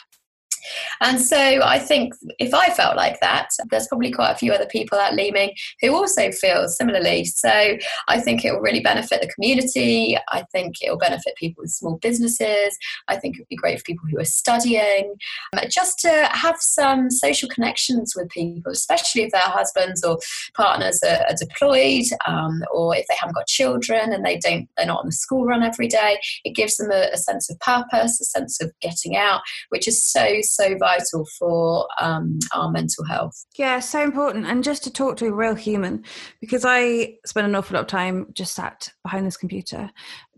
and 1.02 1.22
so 1.22 1.38
I 1.38 1.80
think 1.80 2.14
if 2.40 2.54
I 2.54 2.70
felt 2.70 2.96
like 2.96 3.20
that, 3.22 3.50
there's 3.70 3.88
probably 3.88 4.12
quite 4.12 4.32
a 4.32 4.38
few 4.38 4.52
other 4.54 4.66
people 4.66 4.98
at 4.98 5.14
Leeming 5.14 5.54
who 5.82 5.96
also 5.96 6.32
feel 6.32 6.68
similarly. 6.68 7.26
So 7.26 7.78
I 8.08 8.20
think 8.20 8.44
it 8.44 8.52
will 8.52 8.62
really 8.62 8.80
benefit 8.80 9.22
the 9.22 9.34
community. 9.34 10.18
I 10.30 10.44
think 10.52 10.76
it 10.82 10.90
will 10.90 10.98
benefit 10.98 11.36
people 11.36 11.64
with 11.64 11.72
small 11.72 11.98
businesses. 11.98 12.78
I 13.08 13.18
think 13.18 13.36
it 13.36 13.42
would 13.42 13.50
be 13.50 13.56
great 13.56 13.80
for 13.80 13.84
people 13.84 14.08
who 14.10 14.20
are 14.20 14.26
studying, 14.26 15.16
um, 15.54 15.64
just 15.70 16.00
to 16.00 16.30
have 16.32 16.58
some 16.60 17.10
social 17.10 17.50
connections 17.50 18.14
with 18.16 18.30
people, 18.30 18.72
especially 18.72 19.24
if 19.24 19.32
their 19.32 19.42
husbands 19.42 20.04
or 20.04 20.20
partners 20.56 21.00
are, 21.06 21.26
are 21.28 21.36
deployed 21.40 22.06
um, 22.26 22.64
or 22.74 22.96
if 22.96 23.06
they 23.08 23.16
haven't 23.20 23.36
got 23.36 23.48
children 23.48 24.14
and 24.14 24.26
they 24.26 24.38
don't, 24.38 24.68
they're 24.78 24.86
not 24.86 25.00
on 25.00 25.08
the 25.08 25.12
school 25.12 25.46
run 25.46 25.64
every 25.64 25.88
day. 25.88 26.20
It 26.44 26.56
gives 26.56 26.78
them 26.78 26.92
a, 26.92 27.10
a 27.14 27.18
sense 27.18 27.50
of 27.50 27.60
purpose, 27.60 28.20
a 28.22 28.26
sense 28.26 28.62
of 28.62 28.72
getting 28.82 29.16
out, 29.16 29.42
which 29.70 29.88
is 29.88 30.04
so, 30.04 30.42
so 30.56 30.78
vital 30.78 31.26
for 31.38 31.88
um, 32.00 32.40
our 32.54 32.72
mental 32.72 33.06
health. 33.06 33.46
Yeah, 33.56 33.80
so 33.80 34.02
important. 34.02 34.46
And 34.46 34.64
just 34.64 34.84
to 34.84 34.92
talk 34.92 35.18
to 35.18 35.28
a 35.28 35.34
real 35.34 35.56
human, 35.56 36.04
because 36.40 36.64
I 36.66 37.16
spend 37.26 37.48
an 37.48 37.56
awful 37.56 37.76
lot 37.76 37.82
of 37.82 37.88
time 37.88 38.28
just 38.34 38.54
sat 38.54 38.92
behind 39.04 39.26
this 39.26 39.38
computer 39.38 39.92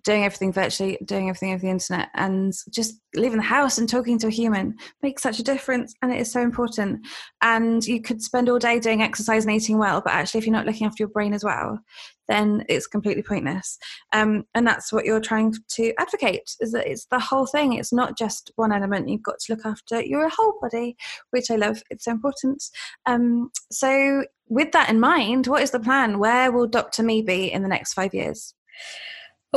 doing 0.06 0.24
everything 0.24 0.54
virtually, 0.54 0.98
doing 1.04 1.30
everything 1.30 1.52
over 1.52 1.62
the 1.62 1.70
internet, 1.70 2.10
and 2.14 2.54
just 2.70 3.02
leaving 3.16 3.38
the 3.38 3.44
house 3.44 3.78
and 3.78 3.90
talking 3.90 4.20
to 4.20 4.28
a 4.28 4.32
human 4.32 4.76
makes 5.02 5.24
such 5.24 5.40
a 5.40 5.44
difference. 5.44 5.94
And 6.02 6.14
it 6.14 6.20
is 6.20 6.32
so 6.32 6.42
important. 6.42 7.06
And 7.42 7.86
you 7.86 8.02
could 8.02 8.22
spend 8.22 8.48
all 8.48 8.60
day 8.60 8.80
doing 8.80 9.02
exercise 9.02 9.46
and 9.46 9.54
eating 9.54 9.78
well, 9.78 10.02
but 10.02 10.14
actually, 10.14 10.38
if 10.40 10.46
you're 10.46 10.54
not 10.54 10.66
looking 10.66 10.86
after 10.86 11.02
your 11.02 11.10
brain 11.10 11.34
as 11.34 11.44
well, 11.44 11.80
then 12.28 12.64
it's 12.70 12.88
completely 12.88 13.24
pointless. 13.24 13.78
Um, 14.14 14.46
and 14.54 14.66
that's 14.66 14.94
what 14.94 15.06
you're 15.06 15.20
trying 15.20 15.54
to 15.70 15.94
advocate 16.00 16.56
is 16.60 16.72
that 16.72 16.88
it's 16.88 17.06
the 17.06 17.20
whole 17.20 17.46
thing. 17.46 17.74
It's 17.74 17.94
not 17.94 18.18
just 18.18 18.52
one 18.56 18.72
element. 18.72 19.10
You've 19.10 19.24
got 19.24 19.40
to 19.40 19.54
look 19.54 19.66
after 19.66 20.02
your 20.02 20.30
whole 20.30 20.56
body, 20.62 20.98
which 21.32 21.50
I 21.50 21.56
love. 21.56 21.82
It's 21.90 22.06
so 22.06 22.12
important. 22.12 22.64
Um, 23.06 23.52
so, 23.72 24.24
with 24.48 24.72
that 24.74 24.90
in 24.90 25.00
mind, 25.00 25.48
what 25.48 25.64
is 25.64 25.72
the 25.72 25.80
plan? 25.80 26.20
Where 26.20 26.52
will 26.52 26.68
Dr. 26.68 27.02
Me 27.02 27.24
be 27.24 27.52
in 27.52 27.64
the 27.64 27.70
next 27.70 27.94
five 27.94 28.14
years? 28.14 28.54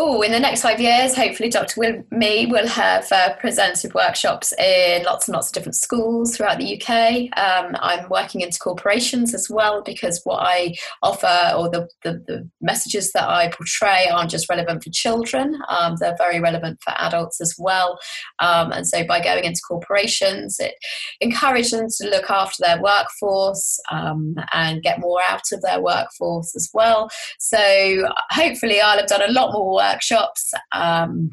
Oh, 0.00 0.22
in 0.22 0.30
the 0.30 0.38
next 0.38 0.62
five 0.62 0.80
years, 0.80 1.16
hopefully, 1.16 1.48
Dr. 1.48 1.80
Will, 1.80 2.04
me 2.12 2.46
will 2.46 2.68
have 2.68 3.10
uh, 3.10 3.34
presented 3.34 3.94
workshops 3.94 4.54
in 4.56 5.02
lots 5.02 5.26
and 5.26 5.34
lots 5.34 5.48
of 5.48 5.54
different 5.54 5.74
schools 5.74 6.36
throughout 6.36 6.58
the 6.58 6.80
UK. 6.80 7.36
Um, 7.36 7.74
I'm 7.80 8.08
working 8.08 8.42
into 8.42 8.60
corporations 8.60 9.34
as 9.34 9.48
well 9.50 9.82
because 9.82 10.20
what 10.22 10.38
I 10.38 10.76
offer 11.02 11.52
or 11.56 11.68
the, 11.68 11.88
the, 12.04 12.22
the 12.28 12.48
messages 12.60 13.10
that 13.10 13.28
I 13.28 13.48
portray 13.48 14.06
aren't 14.08 14.30
just 14.30 14.48
relevant 14.48 14.84
for 14.84 14.90
children, 14.90 15.60
um, 15.68 15.96
they're 15.98 16.14
very 16.16 16.38
relevant 16.38 16.78
for 16.80 16.92
adults 16.98 17.40
as 17.40 17.56
well. 17.58 17.98
Um, 18.38 18.70
and 18.70 18.86
so, 18.86 19.04
by 19.04 19.20
going 19.20 19.42
into 19.42 19.60
corporations, 19.66 20.60
it 20.60 20.74
encourages 21.20 21.72
them 21.72 21.88
to 21.98 22.08
look 22.08 22.30
after 22.30 22.62
their 22.62 22.80
workforce 22.80 23.80
um, 23.90 24.36
and 24.52 24.80
get 24.80 25.00
more 25.00 25.20
out 25.28 25.50
of 25.52 25.60
their 25.62 25.80
workforce 25.80 26.54
as 26.54 26.70
well. 26.72 27.10
So, 27.40 28.08
hopefully, 28.30 28.80
I'll 28.80 28.98
have 28.98 29.08
done 29.08 29.28
a 29.28 29.32
lot 29.32 29.52
more 29.52 29.74
work 29.74 29.87
workshops. 29.88 30.52
Um, 30.72 31.30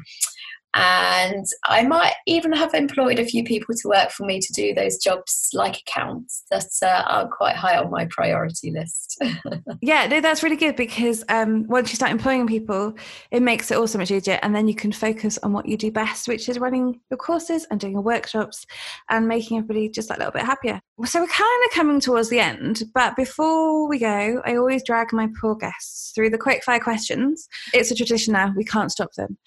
and 0.76 1.46
I 1.64 1.84
might 1.84 2.12
even 2.26 2.52
have 2.52 2.74
employed 2.74 3.18
a 3.18 3.24
few 3.24 3.42
people 3.44 3.74
to 3.74 3.88
work 3.88 4.10
for 4.10 4.26
me 4.26 4.40
to 4.40 4.52
do 4.52 4.74
those 4.74 4.98
jobs 4.98 5.48
like 5.54 5.80
accounts 5.80 6.44
that 6.50 6.66
uh, 6.82 7.02
are 7.06 7.28
quite 7.28 7.56
high 7.56 7.78
on 7.78 7.90
my 7.90 8.06
priority 8.10 8.70
list. 8.70 9.18
yeah, 9.80 10.06
no, 10.06 10.20
that's 10.20 10.42
really 10.42 10.56
good 10.56 10.76
because 10.76 11.24
um, 11.30 11.66
once 11.66 11.90
you 11.90 11.96
start 11.96 12.12
employing 12.12 12.46
people, 12.46 12.92
it 13.30 13.40
makes 13.40 13.70
it 13.70 13.78
all 13.78 13.86
so 13.86 13.96
much 13.96 14.10
easier. 14.10 14.38
And 14.42 14.54
then 14.54 14.68
you 14.68 14.74
can 14.74 14.92
focus 14.92 15.38
on 15.42 15.54
what 15.54 15.66
you 15.66 15.78
do 15.78 15.90
best, 15.90 16.28
which 16.28 16.46
is 16.46 16.58
running 16.58 17.00
your 17.10 17.16
courses 17.16 17.66
and 17.70 17.80
doing 17.80 17.94
your 17.94 18.02
workshops 18.02 18.66
and 19.08 19.26
making 19.26 19.56
everybody 19.56 19.88
just 19.88 20.10
that 20.10 20.18
little 20.18 20.32
bit 20.32 20.44
happier. 20.44 20.78
So 21.06 21.20
we're 21.20 21.26
kind 21.26 21.64
of 21.64 21.74
coming 21.74 22.00
towards 22.00 22.28
the 22.28 22.40
end, 22.40 22.82
but 22.94 23.16
before 23.16 23.88
we 23.88 23.98
go, 23.98 24.42
I 24.44 24.56
always 24.56 24.82
drag 24.82 25.12
my 25.12 25.28
poor 25.40 25.54
guests 25.54 26.12
through 26.14 26.30
the 26.30 26.38
quick 26.38 26.64
fire 26.64 26.80
questions. 26.80 27.48
It's 27.72 27.90
a 27.90 27.94
tradition 27.94 28.32
now, 28.32 28.52
we 28.56 28.64
can't 28.64 28.90
stop 28.90 29.12
them. 29.12 29.38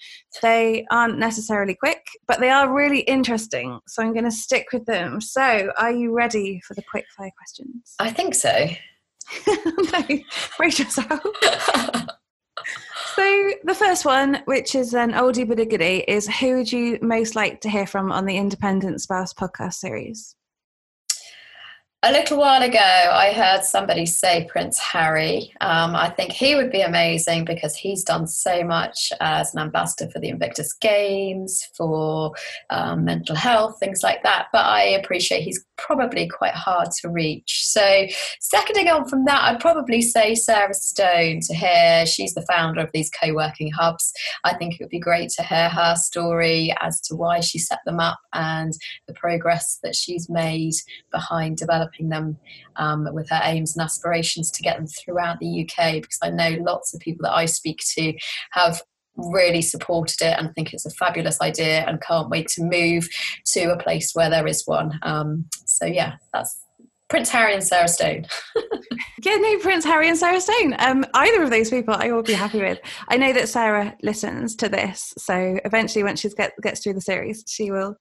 They 0.42 0.86
aren't 0.90 1.19
necessarily 1.20 1.74
quick, 1.74 2.04
but 2.26 2.40
they 2.40 2.50
are 2.50 2.72
really 2.72 3.00
interesting. 3.00 3.78
So 3.86 4.02
I'm 4.02 4.12
going 4.12 4.24
to 4.24 4.30
stick 4.30 4.66
with 4.72 4.86
them. 4.86 5.20
So, 5.20 5.70
are 5.78 5.92
you 5.92 6.12
ready 6.12 6.60
for 6.66 6.74
the 6.74 6.82
quick 6.82 7.04
fire 7.16 7.30
questions? 7.36 7.94
I 7.98 8.10
think 8.10 8.34
so. 8.34 8.68
no, 9.46 10.18
brace 10.56 10.78
yourself. 10.78 11.08
so, 13.14 13.50
the 13.64 13.76
first 13.76 14.04
one, 14.04 14.42
which 14.46 14.74
is 14.74 14.94
an 14.94 15.12
oldie 15.12 15.46
but 15.46 15.60
a 15.60 15.66
goodie, 15.66 16.04
is 16.08 16.26
who 16.26 16.56
would 16.56 16.72
you 16.72 16.98
most 17.00 17.36
like 17.36 17.60
to 17.60 17.70
hear 17.70 17.86
from 17.86 18.10
on 18.10 18.24
the 18.24 18.36
Independent 18.36 19.00
Spouse 19.00 19.32
podcast 19.32 19.74
series? 19.74 20.34
A 22.02 22.12
little 22.12 22.38
while 22.38 22.62
ago, 22.62 22.78
I 22.78 23.30
heard 23.30 23.62
somebody 23.62 24.06
say 24.06 24.48
Prince 24.50 24.78
Harry. 24.78 25.52
Um, 25.60 25.94
I 25.94 26.08
think 26.08 26.32
he 26.32 26.54
would 26.54 26.72
be 26.72 26.80
amazing 26.80 27.44
because 27.44 27.76
he's 27.76 28.02
done 28.02 28.26
so 28.26 28.64
much 28.64 29.12
as 29.20 29.52
an 29.52 29.60
ambassador 29.60 30.10
for 30.10 30.18
the 30.18 30.30
Invictus 30.30 30.72
Games, 30.72 31.68
for 31.76 32.32
um, 32.70 33.04
mental 33.04 33.36
health, 33.36 33.78
things 33.78 34.02
like 34.02 34.22
that. 34.22 34.46
But 34.50 34.64
I 34.64 34.84
appreciate 34.84 35.42
he's 35.42 35.62
probably 35.76 36.26
quite 36.26 36.54
hard 36.54 36.88
to 37.02 37.10
reach. 37.10 37.66
So, 37.66 38.06
seconding 38.40 38.88
on 38.88 39.06
from 39.06 39.26
that, 39.26 39.44
I'd 39.44 39.60
probably 39.60 40.00
say 40.00 40.34
Sarah 40.34 40.72
Stone 40.72 41.40
to 41.48 41.54
hear. 41.54 42.06
She's 42.06 42.32
the 42.32 42.46
founder 42.50 42.80
of 42.80 42.88
these 42.94 43.10
co 43.10 43.34
working 43.34 43.72
hubs. 43.72 44.10
I 44.44 44.54
think 44.54 44.72
it 44.72 44.80
would 44.80 44.88
be 44.88 45.00
great 45.00 45.28
to 45.32 45.42
hear 45.42 45.68
her 45.68 45.96
story 45.96 46.74
as 46.80 46.98
to 47.02 47.14
why 47.14 47.40
she 47.40 47.58
set 47.58 47.80
them 47.84 48.00
up 48.00 48.20
and 48.32 48.72
the 49.06 49.12
progress 49.12 49.78
that 49.82 49.94
she's 49.94 50.30
made 50.30 50.72
behind 51.12 51.58
developing 51.58 51.89
them 51.98 52.38
um, 52.76 53.08
with 53.12 53.28
her 53.30 53.40
aims 53.44 53.76
and 53.76 53.84
aspirations 53.84 54.50
to 54.52 54.62
get 54.62 54.76
them 54.76 54.86
throughout 54.86 55.38
the 55.40 55.62
UK 55.62 55.94
because 55.94 56.18
I 56.22 56.30
know 56.30 56.56
lots 56.60 56.94
of 56.94 57.00
people 57.00 57.24
that 57.24 57.34
I 57.34 57.46
speak 57.46 57.80
to 57.96 58.12
have 58.52 58.82
really 59.16 59.62
supported 59.62 60.22
it 60.22 60.38
and 60.38 60.54
think 60.54 60.72
it's 60.72 60.86
a 60.86 60.90
fabulous 60.90 61.40
idea 61.40 61.84
and 61.86 62.00
can't 62.00 62.30
wait 62.30 62.48
to 62.48 62.62
move 62.62 63.08
to 63.46 63.72
a 63.72 63.78
place 63.78 64.12
where 64.14 64.30
there 64.30 64.46
is 64.46 64.66
one. 64.66 64.98
Um, 65.02 65.46
so 65.66 65.84
yeah, 65.84 66.16
that's 66.32 66.60
Prince 67.10 67.28
Harry 67.30 67.54
and 67.54 67.62
Sarah 67.62 67.88
Stone. 67.88 68.26
yeah, 69.24 69.36
no, 69.36 69.58
Prince 69.58 69.84
Harry 69.84 70.08
and 70.08 70.16
Sarah 70.16 70.40
Stone. 70.40 70.76
Um, 70.78 71.04
either 71.14 71.42
of 71.42 71.50
those 71.50 71.68
people, 71.68 71.94
I 71.98 72.12
will 72.12 72.22
be 72.22 72.34
happy 72.34 72.60
with. 72.60 72.78
I 73.08 73.16
know 73.16 73.32
that 73.32 73.48
Sarah 73.48 73.96
listens 74.02 74.54
to 74.56 74.68
this, 74.68 75.12
so 75.18 75.58
eventually, 75.64 76.04
when 76.04 76.14
she 76.14 76.28
get, 76.30 76.52
gets 76.62 76.80
through 76.82 76.94
the 76.94 77.00
series, 77.00 77.44
she 77.48 77.72
will 77.72 77.96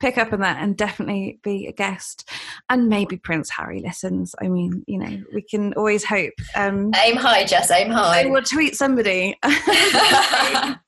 pick 0.00 0.18
up 0.18 0.32
on 0.32 0.40
that 0.40 0.62
and 0.62 0.76
definitely 0.76 1.38
be 1.42 1.66
a 1.66 1.72
guest. 1.72 2.28
And 2.68 2.88
maybe 2.88 3.16
Prince 3.16 3.50
Harry 3.50 3.80
listens. 3.80 4.34
I 4.40 4.48
mean, 4.48 4.84
you 4.86 4.98
know, 4.98 5.22
we 5.32 5.42
can 5.42 5.72
always 5.74 6.04
hope. 6.04 6.34
Um, 6.54 6.92
aim 7.02 7.16
high, 7.16 7.44
Jess, 7.44 7.70
aim 7.70 7.90
high. 7.90 8.22
I 8.22 8.26
will 8.26 8.42
tweet 8.42 8.76
somebody. 8.76 9.38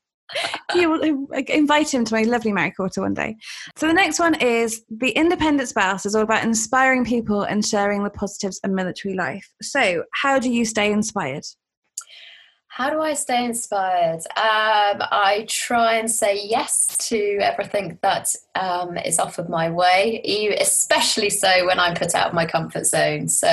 you 0.75 0.89
will 0.89 1.01
invite 1.47 1.93
him 1.93 2.05
to 2.05 2.13
my 2.13 2.23
lovely 2.23 2.53
married 2.53 2.75
quarter 2.75 3.01
one 3.01 3.13
day. 3.13 3.35
So 3.75 3.87
the 3.87 3.93
next 3.93 4.19
one 4.19 4.35
is 4.35 4.83
the 4.89 5.11
independent 5.11 5.69
spouse 5.69 6.05
is 6.05 6.15
all 6.15 6.23
about 6.23 6.43
inspiring 6.43 7.05
people 7.05 7.43
and 7.43 7.65
sharing 7.65 8.03
the 8.03 8.09
positives 8.09 8.59
of 8.63 8.71
military 8.71 9.15
life. 9.15 9.53
So 9.61 10.03
how 10.13 10.39
do 10.39 10.51
you 10.51 10.65
stay 10.65 10.91
inspired? 10.91 11.45
How 12.73 12.89
do 12.89 13.01
I 13.01 13.15
stay 13.15 13.43
inspired? 13.43 14.21
Um, 14.37 15.03
I 15.11 15.45
try 15.49 15.95
and 15.95 16.09
say 16.09 16.39
yes 16.41 16.87
to 17.09 17.37
everything 17.41 17.99
that 18.01 18.33
um, 18.55 18.97
is 18.97 19.19
offered 19.19 19.49
my 19.49 19.69
way, 19.69 20.21
especially 20.57 21.29
so 21.29 21.65
when 21.65 21.81
I'm 21.81 21.95
put 21.95 22.15
out 22.15 22.27
of 22.27 22.33
my 22.33 22.45
comfort 22.45 22.85
zone. 22.85 23.27
So 23.27 23.49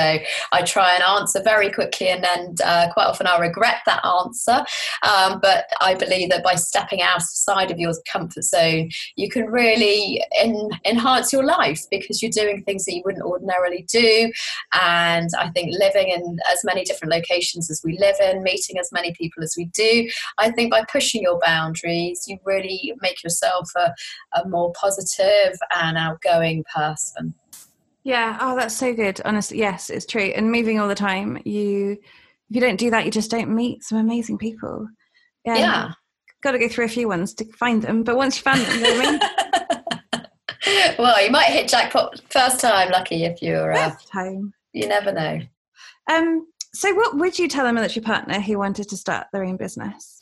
I 0.53 0.61
try 0.61 0.95
and 0.95 1.03
answer 1.03 1.41
very 1.43 1.69
quickly, 1.69 2.07
and 2.07 2.23
then 2.23 2.55
uh, 2.63 2.93
quite 2.93 3.07
often 3.07 3.27
I'll 3.27 3.41
regret 3.41 3.81
that 3.85 4.05
answer. 4.05 4.63
Um, 5.03 5.41
but 5.41 5.65
I 5.81 5.95
believe 5.95 6.29
that 6.29 6.41
by 6.41 6.55
stepping 6.55 7.01
outside 7.01 7.71
of 7.71 7.77
your 7.77 7.91
comfort 8.09 8.45
zone, 8.45 8.89
you 9.17 9.29
can 9.29 9.47
really 9.47 10.23
enhance 10.85 11.33
your 11.33 11.43
life 11.43 11.81
because 11.91 12.21
you're 12.21 12.31
doing 12.31 12.63
things 12.63 12.85
that 12.85 12.95
you 12.95 13.01
wouldn't 13.03 13.25
ordinarily 13.25 13.85
do. 13.91 14.31
And 14.71 15.29
I 15.37 15.49
think 15.49 15.75
living 15.77 16.07
in 16.07 16.39
as 16.49 16.63
many 16.63 16.85
different 16.85 17.13
locations 17.13 17.69
as 17.69 17.81
we 17.83 17.97
live 17.97 18.15
in, 18.21 18.43
meeting 18.43 18.79
as 18.79 18.93
many 18.93 19.08
many 19.09 19.15
people 19.15 19.43
as 19.43 19.55
we 19.57 19.65
do. 19.65 20.09
I 20.37 20.51
think 20.51 20.71
by 20.71 20.83
pushing 20.91 21.21
your 21.21 21.39
boundaries, 21.45 22.25
you 22.27 22.37
really 22.45 22.93
make 23.01 23.23
yourself 23.23 23.69
a, 23.75 23.93
a 24.39 24.47
more 24.47 24.71
positive 24.79 25.57
and 25.75 25.97
outgoing 25.97 26.63
person. 26.73 27.33
Yeah, 28.03 28.37
oh, 28.41 28.55
that's 28.55 28.75
so 28.75 28.93
good. 28.93 29.21
Honestly, 29.25 29.59
yes, 29.59 29.89
it's 29.89 30.05
true. 30.05 30.31
And 30.35 30.51
moving 30.51 30.79
all 30.79 30.87
the 30.87 30.95
time, 30.95 31.39
you 31.45 31.97
if 32.49 32.55
you 32.55 32.61
don't 32.61 32.77
do 32.77 32.89
that, 32.89 33.05
you 33.05 33.11
just 33.11 33.29
don't 33.29 33.53
meet 33.53 33.83
some 33.83 33.99
amazing 33.99 34.37
people. 34.37 34.87
Yeah, 35.45 35.57
yeah. 35.57 35.91
got 36.41 36.51
to 36.51 36.59
go 36.59 36.67
through 36.67 36.85
a 36.85 36.89
few 36.89 37.07
ones 37.07 37.33
to 37.35 37.45
find 37.53 37.81
them. 37.81 38.03
But 38.03 38.17
once 38.17 38.37
you 38.37 38.43
find 38.43 38.61
them, 38.61 38.79
you 38.79 38.83
know 38.83 39.01
I 39.01 39.11
mean. 39.11 40.95
well, 40.97 41.23
you 41.23 41.29
might 41.29 41.47
hit 41.47 41.69
jackpot 41.69 42.21
first 42.29 42.59
time. 42.59 42.89
Lucky 42.89 43.25
if 43.25 43.41
you're 43.41 43.71
uh, 43.71 43.91
first 43.91 44.11
time. 44.11 44.53
You 44.73 44.87
never 44.87 45.11
know. 45.11 45.41
Um, 46.09 46.47
so, 46.73 46.93
what 46.93 47.17
would 47.17 47.39
you 47.39 47.47
tell 47.47 47.65
a 47.65 47.73
military 47.73 48.03
partner 48.03 48.39
who 48.39 48.57
wanted 48.57 48.89
to 48.89 48.97
start 48.97 49.27
their 49.31 49.43
own 49.43 49.57
business? 49.57 50.18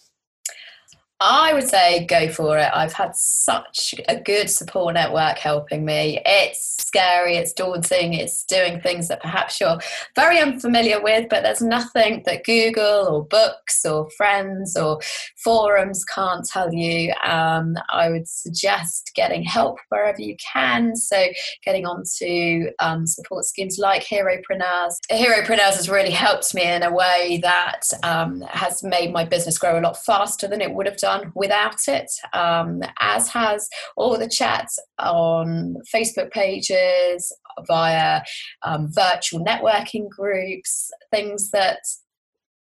I 1.19 1.51
would 1.53 1.67
say 1.67 2.05
go 2.05 2.29
for 2.29 2.59
it. 2.59 2.69
I've 2.73 2.93
had 2.93 3.15
such 3.15 3.95
a 4.07 4.19
good 4.19 4.51
support 4.51 4.93
network 4.93 5.39
helping 5.39 5.83
me. 5.83 6.21
It's 6.23 6.75
scary, 6.79 7.37
it's 7.37 7.53
daunting, 7.53 8.13
it's 8.13 8.43
doing 8.43 8.79
things 8.79 9.07
that 9.07 9.21
perhaps 9.21 9.59
you're 9.59 9.79
very 10.15 10.39
unfamiliar 10.39 11.01
with, 11.01 11.27
but 11.27 11.41
there's 11.41 11.61
nothing 11.61 12.21
that 12.27 12.43
Google 12.43 13.07
or 13.07 13.25
books 13.25 13.83
or 13.83 14.09
friends 14.11 14.77
or 14.77 14.99
forums 15.43 16.05
can't 16.05 16.45
tell 16.45 16.71
you. 16.71 17.11
Um, 17.25 17.75
I 17.89 18.11
would 18.11 18.27
suggest 18.27 19.11
getting 19.15 19.43
help 19.43 19.79
wherever 19.89 20.21
you 20.21 20.35
can. 20.53 20.95
So, 20.95 21.25
getting 21.65 21.87
onto 21.87 22.69
um, 22.79 23.07
support 23.07 23.45
schemes 23.45 23.79
like 23.79 24.03
Heropreneurs. 24.03 24.97
Heropreneurs 25.11 25.75
has 25.75 25.89
really 25.89 26.11
helped 26.11 26.53
me 26.53 26.63
in 26.63 26.83
a 26.83 26.93
way 26.93 27.39
that 27.41 27.81
um, 28.03 28.41
has 28.41 28.83
made 28.83 29.11
my 29.11 29.25
business 29.25 29.57
grow 29.57 29.79
a 29.79 29.81
lot 29.81 29.97
faster 30.05 30.47
than 30.47 30.61
it 30.61 30.71
would 30.71 30.85
have 30.85 30.97
done 30.97 31.06
done 31.07 31.31
without 31.35 31.79
it, 31.87 32.09
um, 32.33 32.81
as 32.99 33.29
has 33.29 33.69
all 33.95 34.17
the 34.17 34.29
chats 34.29 34.77
on 34.99 35.75
Facebook 35.93 36.31
pages, 36.31 37.33
via 37.65 38.21
um, 38.63 38.87
virtual 38.91 39.43
networking 39.43 40.07
groups, 40.09 40.91
things 41.11 41.49
that 41.51 41.79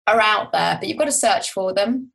are 0.06 0.20
out 0.20 0.52
there, 0.52 0.76
but 0.80 0.88
you've 0.88 0.98
got 0.98 1.04
to 1.04 1.12
search 1.12 1.52
for 1.52 1.72
them 1.72 2.10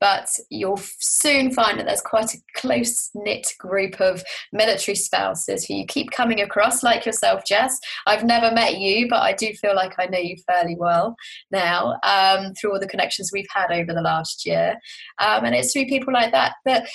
but 0.00 0.28
you'll 0.50 0.80
soon 0.98 1.52
find 1.52 1.78
that 1.78 1.86
there's 1.86 2.00
quite 2.00 2.34
a 2.34 2.38
close 2.56 3.10
knit 3.14 3.46
group 3.58 4.00
of 4.00 4.22
military 4.52 4.94
spouses 4.94 5.64
who 5.64 5.74
you 5.74 5.86
keep 5.86 6.10
coming 6.10 6.40
across, 6.40 6.82
like 6.82 7.06
yourself, 7.06 7.42
Jess. 7.46 7.78
I've 8.06 8.24
never 8.24 8.52
met 8.52 8.78
you, 8.78 9.08
but 9.08 9.22
I 9.22 9.32
do 9.32 9.52
feel 9.54 9.74
like 9.74 9.94
I 9.98 10.06
know 10.06 10.18
you 10.18 10.36
fairly 10.46 10.76
well 10.76 11.16
now 11.50 11.98
um, 12.04 12.52
through 12.54 12.72
all 12.72 12.80
the 12.80 12.88
connections 12.88 13.30
we've 13.32 13.46
had 13.54 13.70
over 13.70 13.92
the 13.92 14.02
last 14.02 14.46
year. 14.46 14.76
Um, 15.18 15.44
and 15.44 15.54
it's 15.54 15.72
through 15.72 15.86
people 15.86 16.12
like 16.12 16.32
that 16.32 16.54
that 16.64 16.88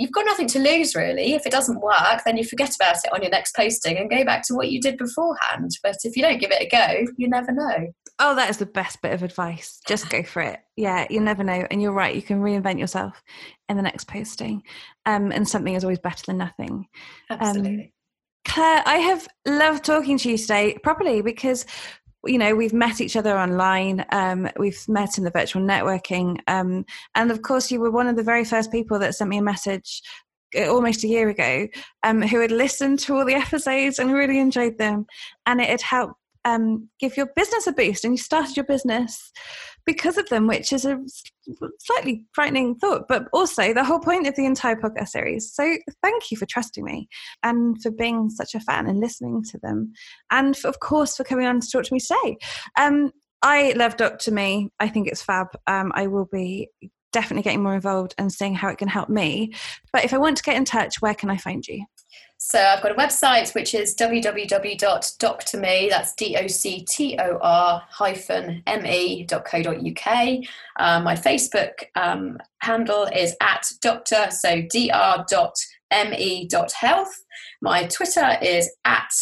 you've 0.00 0.12
got 0.12 0.24
nothing 0.24 0.46
to 0.48 0.58
lose 0.58 0.94
really. 0.94 1.34
If 1.34 1.46
it 1.46 1.52
doesn't 1.52 1.80
work, 1.80 2.22
then 2.24 2.38
you 2.38 2.44
forget 2.44 2.74
about 2.74 2.96
it 3.04 3.12
on 3.12 3.20
your 3.20 3.30
next 3.30 3.54
posting 3.54 3.98
and 3.98 4.08
go 4.08 4.24
back 4.24 4.42
to 4.46 4.54
what 4.54 4.70
you 4.70 4.80
did 4.80 4.96
beforehand. 4.96 5.70
But 5.82 5.96
if 6.04 6.16
you 6.16 6.22
don't 6.22 6.40
give 6.40 6.50
it 6.50 6.62
a 6.62 6.68
go, 6.68 7.12
you 7.18 7.28
never 7.28 7.52
know. 7.52 7.92
Oh, 8.18 8.34
that 8.34 8.48
is 8.48 8.56
the 8.56 8.66
best 8.66 9.02
bit 9.02 9.12
of 9.12 9.22
advice. 9.22 9.78
Just 9.86 10.08
go 10.08 10.22
for 10.22 10.40
it. 10.40 10.60
Yeah, 10.74 11.06
you 11.10 11.20
never 11.20 11.44
know. 11.44 11.66
And 11.70 11.82
you're 11.82 11.92
right, 11.92 12.14
you 12.14 12.22
can 12.22 12.40
reinvent 12.40 12.78
yourself 12.78 13.22
in 13.68 13.76
the 13.76 13.82
next 13.82 14.08
posting. 14.08 14.62
Um, 15.04 15.32
and 15.32 15.46
something 15.46 15.74
is 15.74 15.84
always 15.84 15.98
better 15.98 16.24
than 16.26 16.38
nothing. 16.38 16.86
Absolutely. 17.28 17.84
Um, 17.84 17.90
Claire, 18.46 18.82
I 18.86 18.96
have 18.96 19.28
loved 19.46 19.84
talking 19.84 20.16
to 20.18 20.30
you 20.30 20.38
today 20.38 20.78
properly 20.82 21.20
because 21.20 21.66
you 22.24 22.38
know 22.38 22.54
we've 22.54 22.72
met 22.72 23.00
each 23.00 23.16
other 23.16 23.38
online 23.38 24.04
um, 24.10 24.48
we've 24.58 24.86
met 24.88 25.18
in 25.18 25.24
the 25.24 25.30
virtual 25.30 25.62
networking 25.62 26.38
um, 26.48 26.84
and 27.14 27.30
of 27.30 27.42
course 27.42 27.70
you 27.70 27.80
were 27.80 27.90
one 27.90 28.06
of 28.06 28.16
the 28.16 28.22
very 28.22 28.44
first 28.44 28.70
people 28.70 28.98
that 28.98 29.14
sent 29.14 29.30
me 29.30 29.38
a 29.38 29.42
message 29.42 30.02
uh, 30.56 30.66
almost 30.68 31.04
a 31.04 31.08
year 31.08 31.28
ago 31.28 31.66
um, 32.02 32.22
who 32.22 32.40
had 32.40 32.50
listened 32.50 32.98
to 32.98 33.14
all 33.14 33.24
the 33.24 33.34
episodes 33.34 33.98
and 33.98 34.12
really 34.12 34.38
enjoyed 34.38 34.76
them 34.78 35.06
and 35.46 35.60
it 35.60 35.68
had 35.68 35.82
helped 35.82 36.14
um, 36.44 36.88
give 36.98 37.16
your 37.16 37.28
business 37.36 37.66
a 37.66 37.72
boost 37.72 38.04
and 38.04 38.14
you 38.14 38.18
started 38.18 38.56
your 38.56 38.64
business 38.64 39.30
because 39.92 40.16
of 40.16 40.28
them, 40.28 40.46
which 40.46 40.72
is 40.72 40.84
a 40.84 41.00
slightly 41.80 42.24
frightening 42.32 42.76
thought, 42.76 43.08
but 43.08 43.24
also 43.32 43.74
the 43.74 43.82
whole 43.84 43.98
point 43.98 44.28
of 44.28 44.36
the 44.36 44.46
entire 44.46 44.76
podcast 44.76 45.08
series. 45.08 45.52
So 45.52 45.76
thank 46.00 46.30
you 46.30 46.36
for 46.36 46.46
trusting 46.46 46.84
me 46.84 47.08
and 47.42 47.76
for 47.82 47.90
being 47.90 48.30
such 48.30 48.54
a 48.54 48.60
fan 48.60 48.86
and 48.86 49.00
listening 49.00 49.42
to 49.50 49.58
them. 49.58 49.92
And 50.30 50.56
for, 50.56 50.68
of 50.68 50.78
course, 50.78 51.16
for 51.16 51.24
coming 51.24 51.46
on 51.46 51.58
to 51.58 51.68
talk 51.68 51.84
to 51.84 51.92
me 51.92 51.98
today. 51.98 52.36
Um, 52.78 53.10
I 53.42 53.72
love 53.72 53.96
Dr. 53.96 54.30
Me. 54.30 54.70
I 54.78 54.88
think 54.88 55.08
it's 55.08 55.22
fab. 55.22 55.48
Um, 55.66 55.90
I 55.94 56.06
will 56.06 56.28
be 56.30 56.68
definitely 57.12 57.42
getting 57.42 57.64
more 57.64 57.74
involved 57.74 58.14
and 58.16 58.32
seeing 58.32 58.54
how 58.54 58.68
it 58.68 58.78
can 58.78 58.86
help 58.86 59.08
me. 59.08 59.54
But 59.92 60.04
if 60.04 60.14
I 60.14 60.18
want 60.18 60.36
to 60.36 60.44
get 60.44 60.56
in 60.56 60.64
touch, 60.64 61.00
where 61.00 61.14
can 61.14 61.30
I 61.30 61.36
find 61.36 61.66
you? 61.66 61.84
So 62.42 62.58
I've 62.58 62.82
got 62.82 62.92
a 62.92 62.94
website 62.94 63.54
which 63.54 63.74
is 63.74 63.94
www.doctorme, 63.94 65.88
that's 65.90 66.14
D-O-C-T-O-R 66.14 67.82
hyphen 67.90 68.62
M-E.co.uk. 68.66 70.38
Um, 70.78 71.04
my 71.04 71.14
Facebook 71.14 71.72
um, 71.96 72.38
handle 72.60 73.04
is 73.14 73.36
at 73.42 73.70
doctor, 73.82 74.28
so 74.30 74.62
dr.me.health. 74.62 75.64
My 77.60 77.84
Twitter 77.84 78.38
is 78.40 78.70
at 78.86 79.12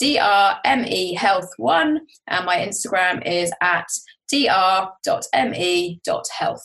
drme 0.00 1.16
health 1.16 1.50
one, 1.58 2.00
and 2.28 2.46
my 2.46 2.56
Instagram 2.56 3.24
is 3.26 3.52
at 3.60 3.88
dr.me.health. 4.30 5.34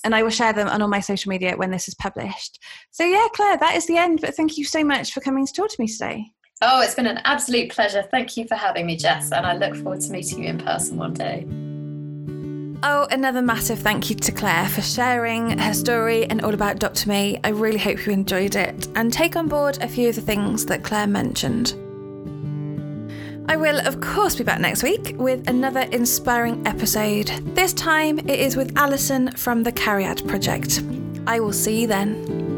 And 0.03 0.15
I 0.15 0.23
will 0.23 0.29
share 0.29 0.53
them 0.53 0.67
on 0.67 0.81
all 0.81 0.87
my 0.87 0.99
social 0.99 1.29
media 1.29 1.55
when 1.57 1.71
this 1.71 1.87
is 1.87 1.95
published. 1.95 2.59
So, 2.91 3.03
yeah, 3.03 3.27
Claire, 3.33 3.57
that 3.57 3.75
is 3.75 3.85
the 3.85 3.97
end. 3.97 4.21
But 4.21 4.35
thank 4.35 4.57
you 4.57 4.65
so 4.65 4.83
much 4.83 5.13
for 5.13 5.21
coming 5.21 5.45
to 5.45 5.53
talk 5.53 5.69
to 5.69 5.75
me 5.79 5.87
today. 5.87 6.31
Oh, 6.61 6.81
it's 6.81 6.95
been 6.95 7.07
an 7.07 7.21
absolute 7.23 7.71
pleasure. 7.71 8.03
Thank 8.11 8.35
you 8.35 8.45
for 8.45 8.55
having 8.55 8.85
me, 8.85 8.97
Jess. 8.97 9.31
And 9.31 9.45
I 9.45 9.55
look 9.55 9.75
forward 9.75 10.01
to 10.01 10.11
meeting 10.11 10.43
you 10.43 10.49
in 10.49 10.57
person 10.57 10.97
one 10.97 11.13
day. 11.13 11.45
Oh, 12.81 13.07
another 13.11 13.41
massive 13.41 13.79
thank 13.79 14.09
you 14.09 14.15
to 14.15 14.31
Claire 14.31 14.67
for 14.67 14.81
sharing 14.81 15.57
her 15.57 15.73
story 15.73 16.25
and 16.25 16.41
all 16.41 16.53
about 16.53 16.79
Dr. 16.79 17.09
Me. 17.09 17.37
I 17.43 17.49
really 17.49 17.77
hope 17.77 18.05
you 18.05 18.13
enjoyed 18.13 18.55
it 18.55 18.87
and 18.95 19.11
take 19.11 19.35
on 19.35 19.49
board 19.49 19.77
a 19.81 19.87
few 19.87 20.09
of 20.09 20.15
the 20.15 20.21
things 20.21 20.65
that 20.67 20.83
Claire 20.83 21.07
mentioned. 21.07 21.75
I 23.49 23.55
will, 23.55 23.79
of 23.79 23.99
course, 23.99 24.35
be 24.35 24.43
back 24.43 24.59
next 24.59 24.83
week 24.83 25.15
with 25.17 25.49
another 25.49 25.79
inspiring 25.91 26.61
episode. 26.67 27.29
This 27.55 27.73
time 27.73 28.19
it 28.19 28.39
is 28.39 28.55
with 28.55 28.77
Alison 28.77 29.31
from 29.31 29.63
the 29.63 29.71
Cariad 29.71 30.27
Project. 30.27 30.83
I 31.25 31.39
will 31.39 31.51
see 31.51 31.81
you 31.81 31.87
then. 31.87 32.48